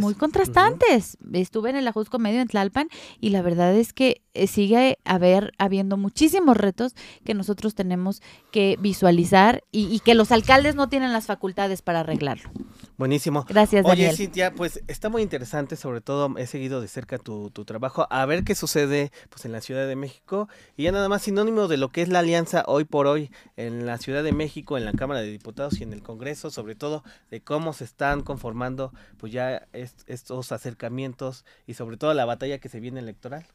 muy 0.00 0.14
contrastantes. 0.14 1.18
Estuve 1.32 1.70
en 1.70 1.76
el 1.76 1.88
Ajusco 1.88 2.18
Medio 2.18 2.40
en 2.40 2.48
Tlalpan 2.48 2.88
y 3.20 3.30
la 3.30 3.42
verdad 3.42 3.74
es 3.74 3.92
que 3.92 4.22
sigue 4.46 4.98
haber, 5.04 5.52
habiendo 5.58 5.96
muchísimos 5.96 6.56
retos 6.56 6.94
que 7.24 7.34
nosotros 7.34 7.74
tenemos 7.74 8.22
que 8.52 8.78
visualizar 8.80 9.64
y, 9.72 9.92
y 9.92 10.00
que 10.00 10.14
los 10.14 10.30
alcaldes 10.30 10.76
no 10.76 10.88
tienen 10.88 11.12
las 11.12 11.26
facultades 11.26 11.82
para 11.82 12.00
arreglarlo. 12.00 12.50
Buenísimo. 13.00 13.46
Gracias, 13.48 13.86
Daniel. 13.86 14.08
Oye, 14.08 14.16
Cintia, 14.18 14.52
pues 14.52 14.82
está 14.86 15.08
muy 15.08 15.22
interesante, 15.22 15.76
sobre 15.76 16.02
todo 16.02 16.36
he 16.36 16.46
seguido 16.46 16.82
de 16.82 16.86
cerca 16.86 17.16
tu, 17.16 17.48
tu, 17.48 17.64
trabajo, 17.64 18.06
a 18.10 18.26
ver 18.26 18.44
qué 18.44 18.54
sucede 18.54 19.10
pues 19.30 19.46
en 19.46 19.52
la 19.52 19.62
Ciudad 19.62 19.88
de 19.88 19.96
México 19.96 20.50
y 20.76 20.82
ya 20.82 20.92
nada 20.92 21.08
más 21.08 21.22
sinónimo 21.22 21.66
de 21.66 21.78
lo 21.78 21.88
que 21.88 22.02
es 22.02 22.10
la 22.10 22.18
alianza 22.18 22.62
hoy 22.66 22.84
por 22.84 23.06
hoy 23.06 23.30
en 23.56 23.86
la 23.86 23.96
Ciudad 23.96 24.22
de 24.22 24.32
México, 24.32 24.76
en 24.76 24.84
la 24.84 24.92
Cámara 24.92 25.22
de 25.22 25.30
Diputados 25.30 25.80
y 25.80 25.82
en 25.82 25.94
el 25.94 26.02
Congreso, 26.02 26.50
sobre 26.50 26.74
todo 26.74 27.02
de 27.30 27.40
cómo 27.40 27.72
se 27.72 27.84
están 27.84 28.20
conformando 28.20 28.92
pues 29.16 29.32
ya 29.32 29.66
estos 29.72 30.52
acercamientos 30.52 31.46
y 31.66 31.72
sobre 31.72 31.96
todo 31.96 32.12
la 32.12 32.26
batalla 32.26 32.58
que 32.58 32.68
se 32.68 32.80
viene 32.80 33.00
electoral. 33.00 33.46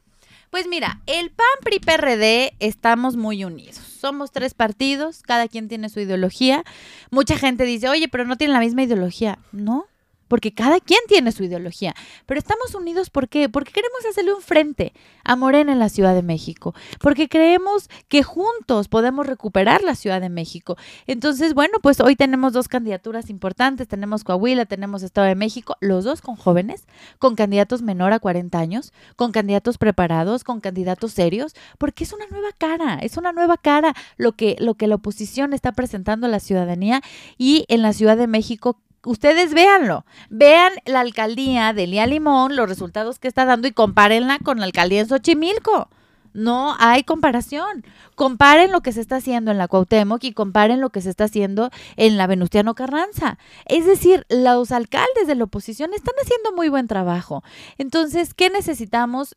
Pues 0.50 0.66
mira, 0.68 1.00
el 1.06 1.30
PAN, 1.30 1.46
PRI, 1.62 1.80
PRD 1.80 2.54
estamos 2.60 3.16
muy 3.16 3.44
unidos. 3.44 3.76
Somos 3.76 4.32
tres 4.32 4.54
partidos, 4.54 5.22
cada 5.22 5.48
quien 5.48 5.68
tiene 5.68 5.88
su 5.88 6.00
ideología. 6.00 6.64
Mucha 7.10 7.36
gente 7.36 7.64
dice, 7.64 7.88
oye, 7.88 8.08
pero 8.08 8.24
no 8.24 8.36
tienen 8.36 8.54
la 8.54 8.60
misma 8.60 8.82
ideología. 8.82 9.38
No, 9.52 9.86
porque 10.28 10.52
cada 10.52 10.80
quien 10.80 11.00
tiene 11.08 11.32
su 11.32 11.44
ideología. 11.44 11.94
Pero 12.26 12.38
estamos 12.38 12.74
unidos, 12.74 13.10
¿por 13.10 13.28
qué? 13.28 13.48
Porque 13.48 13.72
queremos 13.72 14.04
hacerle 14.08 14.34
un 14.34 14.42
frente 14.42 14.92
a 15.24 15.36
Morena 15.36 15.72
en 15.72 15.78
la 15.78 15.88
Ciudad 15.88 16.14
de 16.14 16.22
México, 16.22 16.74
porque 17.00 17.28
creemos 17.28 17.88
que 18.08 18.22
juntos 18.22 18.88
podemos 18.88 19.26
recuperar 19.26 19.82
la 19.82 19.94
Ciudad 19.94 20.20
de 20.20 20.28
México. 20.28 20.76
Entonces, 21.06 21.54
bueno, 21.54 21.78
pues 21.82 22.00
hoy 22.00 22.16
tenemos 22.16 22.52
dos 22.52 22.68
candidaturas 22.68 23.30
importantes, 23.30 23.88
tenemos 23.88 24.24
Coahuila, 24.24 24.66
tenemos 24.66 25.02
Estado 25.02 25.26
de 25.26 25.34
México, 25.34 25.76
los 25.80 26.04
dos 26.04 26.20
con 26.20 26.36
jóvenes, 26.36 26.86
con 27.18 27.34
candidatos 27.34 27.82
menor 27.82 28.12
a 28.12 28.18
40 28.18 28.58
años, 28.58 28.92
con 29.16 29.32
candidatos 29.32 29.78
preparados, 29.78 30.44
con 30.44 30.60
candidatos 30.60 31.12
serios, 31.12 31.54
porque 31.78 32.04
es 32.04 32.12
una 32.12 32.26
nueva 32.28 32.50
cara, 32.56 32.98
es 33.02 33.16
una 33.16 33.32
nueva 33.32 33.56
cara 33.56 33.94
lo 34.16 34.32
que, 34.32 34.56
lo 34.58 34.74
que 34.74 34.86
la 34.86 34.96
oposición 34.96 35.52
está 35.52 35.72
presentando 35.72 36.26
a 36.26 36.30
la 36.30 36.40
ciudadanía 36.40 37.02
y 37.38 37.64
en 37.68 37.82
la 37.82 37.92
Ciudad 37.92 38.16
de 38.16 38.26
México 38.26 38.78
ustedes 39.06 39.54
véanlo. 39.54 40.04
Vean 40.28 40.72
la 40.84 41.00
alcaldía 41.00 41.72
de 41.72 41.86
Lía 41.86 42.06
Limón, 42.06 42.56
los 42.56 42.68
resultados 42.68 43.18
que 43.18 43.28
está 43.28 43.44
dando 43.44 43.68
y 43.68 43.72
compárenla 43.72 44.38
con 44.40 44.58
la 44.58 44.66
alcaldía 44.66 45.00
en 45.00 45.08
Xochimilco. 45.08 45.88
No 46.34 46.76
hay 46.78 47.02
comparación. 47.02 47.82
Comparen 48.14 48.70
lo 48.70 48.82
que 48.82 48.92
se 48.92 49.00
está 49.00 49.16
haciendo 49.16 49.52
en 49.52 49.58
la 49.58 49.68
Cuauhtémoc 49.68 50.22
y 50.24 50.32
comparen 50.32 50.82
lo 50.82 50.90
que 50.90 51.00
se 51.00 51.08
está 51.08 51.24
haciendo 51.24 51.70
en 51.96 52.18
la 52.18 52.26
Venustiano 52.26 52.74
Carranza. 52.74 53.38
Es 53.64 53.86
decir, 53.86 54.26
los 54.28 54.70
alcaldes 54.70 55.26
de 55.26 55.34
la 55.34 55.44
oposición 55.44 55.94
están 55.94 56.14
haciendo 56.22 56.52
muy 56.52 56.68
buen 56.68 56.88
trabajo. 56.88 57.42
Entonces, 57.78 58.34
¿qué 58.34 58.50
necesitamos? 58.50 59.34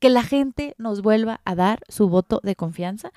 Que 0.00 0.10
la 0.10 0.24
gente 0.24 0.74
nos 0.76 1.02
vuelva 1.02 1.40
a 1.44 1.54
dar 1.54 1.80
su 1.88 2.08
voto 2.08 2.40
de 2.42 2.56
confianza, 2.56 3.12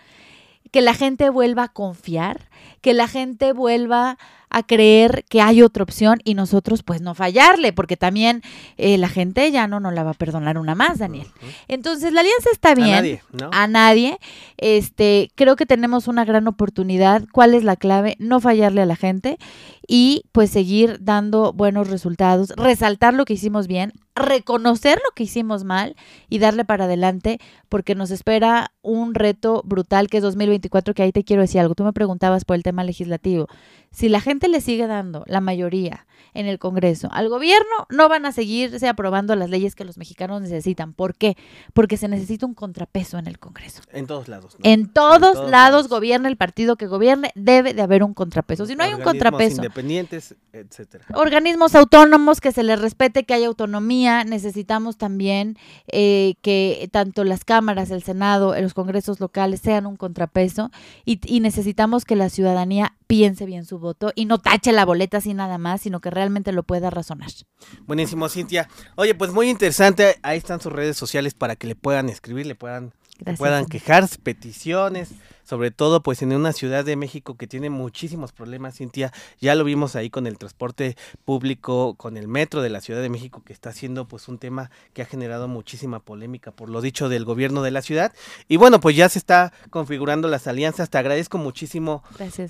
que 0.71 0.81
la 0.81 0.93
gente 0.93 1.29
vuelva 1.31 1.63
a 1.63 1.73
confiar, 1.73 2.49
que 2.81 2.93
la 2.93 3.07
gente 3.07 3.51
vuelva 3.51 4.11
a 4.11 4.17
creer 4.63 5.25
que 5.29 5.41
hay 5.41 5.61
otra 5.61 5.83
opción 5.83 6.19
y 6.23 6.33
nosotros 6.33 6.83
pues 6.83 7.01
no 7.01 7.13
fallarle, 7.15 7.73
porque 7.73 7.97
también 7.97 8.41
eh, 8.77 8.97
la 8.97 9.09
gente 9.09 9.51
ya 9.51 9.67
no 9.67 9.79
nos 9.79 9.93
la 9.93 10.03
va 10.03 10.11
a 10.11 10.15
perdonar 10.15 10.57
una 10.57 10.75
más, 10.75 10.99
Daniel. 10.99 11.27
Entonces 11.67 12.13
la 12.13 12.21
alianza 12.21 12.49
está 12.51 12.73
bien. 12.73 12.89
A 12.89 12.95
nadie, 12.95 13.21
¿no? 13.31 13.49
A 13.51 13.67
nadie. 13.67 14.17
Este, 14.57 15.31
creo 15.35 15.55
que 15.55 15.65
tenemos 15.65 16.07
una 16.07 16.25
gran 16.25 16.47
oportunidad. 16.47 17.23
¿Cuál 17.31 17.53
es 17.53 17.63
la 17.63 17.75
clave? 17.75 18.15
No 18.19 18.39
fallarle 18.39 18.81
a 18.81 18.85
la 18.85 18.95
gente 18.95 19.37
y 19.87 20.23
pues 20.33 20.51
seguir 20.51 20.97
dando 21.01 21.53
buenos 21.53 21.89
resultados, 21.89 22.49
resaltar 22.57 23.13
lo 23.13 23.23
que 23.23 23.33
hicimos 23.33 23.67
bien, 23.67 23.93
reconocer 24.15 24.97
lo 24.97 25.15
que 25.15 25.23
hicimos 25.23 25.63
mal 25.63 25.95
y 26.29 26.39
darle 26.39 26.65
para 26.65 26.85
adelante 26.85 27.39
porque 27.69 27.95
nos 27.95 28.11
espera 28.11 28.73
un 28.81 29.15
reto 29.15 29.61
brutal 29.65 30.09
que 30.09 30.17
es 30.17 30.23
2024, 30.23 30.93
que 30.93 31.03
ahí 31.03 31.11
te 31.13 31.23
quiero 31.23 31.41
decir 31.41 31.61
algo. 31.61 31.73
Tú 31.73 31.85
me 31.85 31.93
preguntabas 31.93 32.43
por 32.43 32.57
el 32.57 32.63
tema 32.63 32.83
legislativo. 32.83 33.47
Si 33.91 34.09
la 34.09 34.19
gente 34.19 34.36
le 34.47 34.61
sigue 34.61 34.85
dando 34.85 35.23
la 35.25 35.41
mayoría 35.41 36.05
en 36.33 36.45
el 36.45 36.59
Congreso 36.59 37.09
al 37.11 37.29
gobierno, 37.29 37.87
no 37.89 38.09
van 38.09 38.27
a 38.27 38.31
seguirse 38.31 38.87
aprobando 38.87 39.35
las 39.35 39.49
leyes 39.49 39.73
que 39.73 39.83
los 39.83 39.97
mexicanos 39.97 40.41
necesitan. 40.41 40.93
¿Por 40.93 41.15
qué? 41.15 41.35
Porque 41.73 41.97
se 41.97 42.07
necesita 42.07 42.45
un 42.45 42.53
contrapeso 42.53 43.17
en 43.17 43.27
el 43.27 43.39
Congreso. 43.39 43.81
En 43.91 44.05
todos 44.05 44.27
lados. 44.27 44.55
En, 44.61 44.93
todos 44.93 45.49
lados, 45.49 45.87
gobierna 45.87 46.27
el 46.27 46.37
partido 46.37 46.75
que 46.75 46.85
gobierne, 46.85 47.31
debe 47.33 47.73
de 47.73 47.81
haber 47.81 48.03
un 48.03 48.13
contrapeso. 48.13 48.67
Si 48.67 48.75
no 48.75 48.83
hay 48.83 48.93
un 48.93 49.01
contrapeso. 49.01 49.57
Independientes, 49.57 50.35
etcétera. 50.53 51.05
Organismos 51.15 51.73
autónomos 51.73 52.39
que 52.39 52.51
se 52.51 52.61
les 52.61 52.79
respete, 52.79 53.23
que 53.23 53.33
haya 53.33 53.47
autonomía. 53.47 54.23
Necesitamos 54.23 54.97
también 54.97 55.57
eh, 55.87 56.35
que 56.41 56.87
tanto 56.91 57.23
las 57.23 57.45
cámaras, 57.45 57.89
el 57.89 58.03
Senado, 58.03 58.55
los 58.61 58.75
congresos 58.75 59.19
locales 59.19 59.61
sean 59.61 59.87
un 59.87 59.95
contrapeso 59.95 60.69
y, 61.03 61.19
y 61.25 61.39
necesitamos 61.39 62.05
que 62.05 62.15
la 62.15 62.29
ciudadanía 62.29 62.93
piense 63.07 63.45
bien 63.45 63.65
su 63.65 63.79
voto 63.79 64.11
y 64.15 64.25
no 64.27 64.37
tache 64.37 64.71
la 64.71 64.85
boleta 64.85 65.17
así 65.17 65.33
nada 65.33 65.57
más, 65.57 65.81
sino 65.81 65.99
que 65.99 66.09
realmente 66.09 66.51
lo 66.51 66.63
pueda 66.63 66.89
razonar. 66.89 67.29
Buenísimo, 67.85 68.29
Cintia. 68.29 68.69
Oye, 68.95 69.15
pues 69.15 69.31
muy 69.31 69.49
interesante. 69.49 70.19
Ahí 70.21 70.37
están 70.37 70.61
sus 70.61 70.71
redes 70.71 70.97
sociales 70.97 71.33
para 71.33 71.55
que 71.55 71.67
le 71.67 71.75
puedan 71.75 72.09
escribir, 72.09 72.45
le 72.45 72.55
puedan, 72.55 72.93
puedan 73.37 73.65
quejar, 73.65 74.07
peticiones, 74.21 75.09
sobre 75.47 75.71
todo 75.71 76.03
pues 76.03 76.21
en 76.21 76.33
una 76.33 76.51
ciudad 76.51 76.83
de 76.83 76.97
México 76.97 77.37
que 77.37 77.47
tiene 77.47 77.69
muchísimos 77.69 78.33
problemas, 78.33 78.75
Cintia, 78.75 79.13
ya 79.39 79.55
lo 79.55 79.63
vimos 79.63 79.95
ahí 79.95 80.09
con 80.09 80.27
el 80.27 80.37
transporte 80.37 80.97
público, 81.23 81.95
con 81.95 82.17
el 82.17 82.27
metro 82.27 82.61
de 82.61 82.69
la 82.69 82.81
Ciudad 82.81 83.01
de 83.01 83.07
México 83.07 83.43
que 83.45 83.53
está 83.53 83.71
siendo 83.71 84.09
pues 84.09 84.27
un 84.27 84.39
tema 84.39 84.71
que 84.93 85.01
ha 85.01 85.05
generado 85.05 85.47
muchísima 85.47 85.99
polémica 85.99 86.51
por 86.51 86.69
lo 86.69 86.81
dicho 86.81 87.07
del 87.07 87.23
gobierno 87.23 87.63
de 87.63 87.71
la 87.71 87.81
ciudad. 87.81 88.13
Y 88.49 88.57
bueno 88.57 88.81
pues 88.81 88.97
ya 88.97 89.07
se 89.07 89.19
está 89.19 89.53
configurando 89.69 90.27
las 90.27 90.47
alianzas, 90.47 90.89
te 90.89 90.97
agradezco 90.97 91.37
muchísimo 91.37 92.03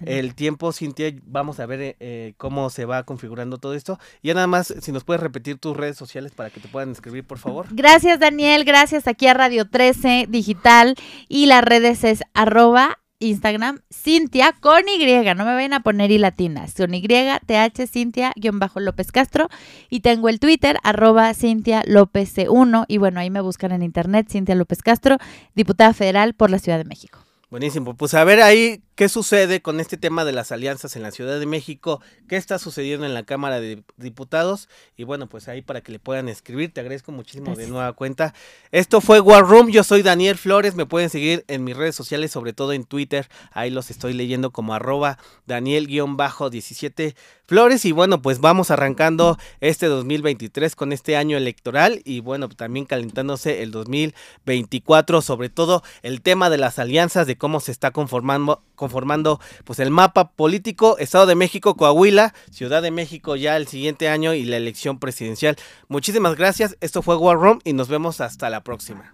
el 0.05 0.33
tiempo 0.33 0.71
Cintia, 0.71 1.13
vamos 1.23 1.59
a 1.59 1.67
ver 1.67 1.81
eh, 1.81 1.95
eh, 1.99 2.33
cómo 2.37 2.71
se 2.71 2.85
va 2.85 3.03
configurando 3.03 3.59
todo 3.59 3.75
esto. 3.75 3.99
Y 4.23 4.29
ya 4.29 4.33
nada 4.33 4.47
más 4.47 4.73
si 4.81 4.91
nos 4.91 5.03
puedes 5.03 5.21
repetir 5.21 5.59
tus 5.59 5.77
redes 5.77 5.97
sociales 5.97 6.31
para 6.31 6.49
que 6.49 6.59
te 6.59 6.67
puedan 6.67 6.93
escribir 6.93 7.25
por 7.25 7.37
favor. 7.37 7.67
Gracias 7.69 8.19
Daniel, 8.19 8.63
gracias 8.63 9.07
aquí 9.07 9.27
a 9.27 9.35
Radio 9.35 9.69
13 9.69 10.25
Digital 10.29 10.95
y 11.27 11.45
las 11.45 11.63
redes 11.63 12.03
es 12.03 12.23
arroba 12.33 12.86
Instagram, 13.19 13.81
Cintia 13.91 14.53
con 14.59 14.81
Y, 14.87 15.05
no 15.35 15.45
me 15.45 15.53
vayan 15.53 15.73
a 15.73 15.81
poner 15.81 16.11
y 16.11 16.17
latinas, 16.17 16.73
con 16.75 16.93
Y, 16.93 17.01
TH, 17.01 17.87
Cintia, 17.87 18.31
guion 18.35 18.59
bajo 18.59 18.79
López 18.79 19.11
Castro, 19.11 19.49
y 19.89 20.01
tengo 20.01 20.29
el 20.29 20.39
Twitter, 20.39 20.77
arroba 20.83 21.33
Cintia 21.33 21.83
López 21.85 22.35
C1, 22.37 22.85
y 22.87 22.97
bueno, 22.97 23.19
ahí 23.19 23.29
me 23.29 23.41
buscan 23.41 23.71
en 23.71 23.83
internet, 23.83 24.27
Cintia 24.29 24.55
López 24.55 24.81
Castro, 24.81 25.17
diputada 25.55 25.93
federal 25.93 26.33
por 26.33 26.49
la 26.49 26.59
Ciudad 26.59 26.77
de 26.77 26.85
México. 26.85 27.19
Buenísimo, 27.49 27.95
pues 27.95 28.13
a 28.13 28.23
ver 28.23 28.41
ahí 28.41 28.81
qué 28.97 29.09
sucede 29.09 29.61
con 29.61 29.79
este 29.79 29.95
tema 29.95 30.25
de 30.25 30.31
las 30.31 30.51
alianzas 30.51 30.95
en 30.95 31.03
la 31.03 31.11
Ciudad 31.11 31.39
de 31.39 31.45
México, 31.45 32.01
qué 32.27 32.35
está 32.35 32.57
sucediendo 32.57 33.05
en 33.05 33.13
la 33.13 33.21
Cámara 33.21 33.59
de 33.59 33.83
Diputados 33.95 34.69
y 34.97 35.03
bueno, 35.03 35.29
pues 35.29 35.47
ahí 35.47 35.61
para 35.61 35.81
que 35.81 35.91
le 35.91 35.99
puedan 35.99 36.27
escribir, 36.29 36.73
te 36.73 36.81
agradezco 36.81 37.11
muchísimo 37.11 37.55
de 37.55 37.67
nueva 37.67 37.93
cuenta. 37.93 38.33
Esto 38.71 38.99
fue 38.99 39.19
War 39.19 39.45
Room, 39.45 39.69
yo 39.69 39.83
soy 39.83 40.01
Daniel 40.01 40.35
Flores, 40.35 40.73
me 40.73 40.87
pueden 40.87 41.11
seguir 41.11 41.45
en 41.47 41.63
mis 41.63 41.77
redes 41.77 41.95
sociales, 41.95 42.31
sobre 42.31 42.53
todo 42.53 42.73
en 42.73 42.85
Twitter, 42.85 43.29
ahí 43.51 43.69
los 43.69 43.91
estoy 43.91 44.13
leyendo 44.13 44.49
como 44.49 44.73
arroba 44.73 45.19
Daniel-17 45.45 47.13
Flores 47.47 47.85
y 47.85 47.93
bueno, 47.93 48.21
pues 48.21 48.39
vamos 48.41 48.71
arrancando 48.71 49.37
este 49.61 49.85
2023 49.85 50.75
con 50.75 50.91
este 50.91 51.15
año 51.15 51.37
electoral 51.37 52.01
y 52.03 52.19
bueno, 52.19 52.49
también 52.49 52.85
calentándose 52.85 53.63
el 53.63 53.71
2024, 53.71 55.21
sobre 55.21 55.49
todo 55.49 55.81
el 56.01 56.21
tema 56.21 56.49
de 56.49 56.57
las 56.57 56.77
alianzas, 56.77 57.25
de 57.25 57.37
cómo 57.37 57.61
se 57.61 57.71
está 57.71 57.91
conformando, 57.91 58.63
conformando 58.87 59.41
pues 59.65 59.79
el 59.79 59.91
mapa 59.91 60.31
político, 60.31 60.97
Estado 60.97 61.25
de 61.25 61.35
México, 61.35 61.75
Coahuila, 61.75 62.33
Ciudad 62.51 62.81
de 62.81 62.91
México 62.91 63.35
ya 63.35 63.57
el 63.57 63.67
siguiente 63.67 64.07
año 64.07 64.33
y 64.33 64.45
la 64.45 64.55
elección 64.55 64.97
presidencial. 64.97 65.57
Muchísimas 65.89 66.35
gracias, 66.35 66.77
esto 66.79 67.01
fue 67.01 67.17
War 67.17 67.37
Room 67.37 67.59
y 67.65 67.73
nos 67.73 67.89
vemos 67.89 68.21
hasta 68.21 68.49
la 68.49 68.63
próxima. 68.63 69.13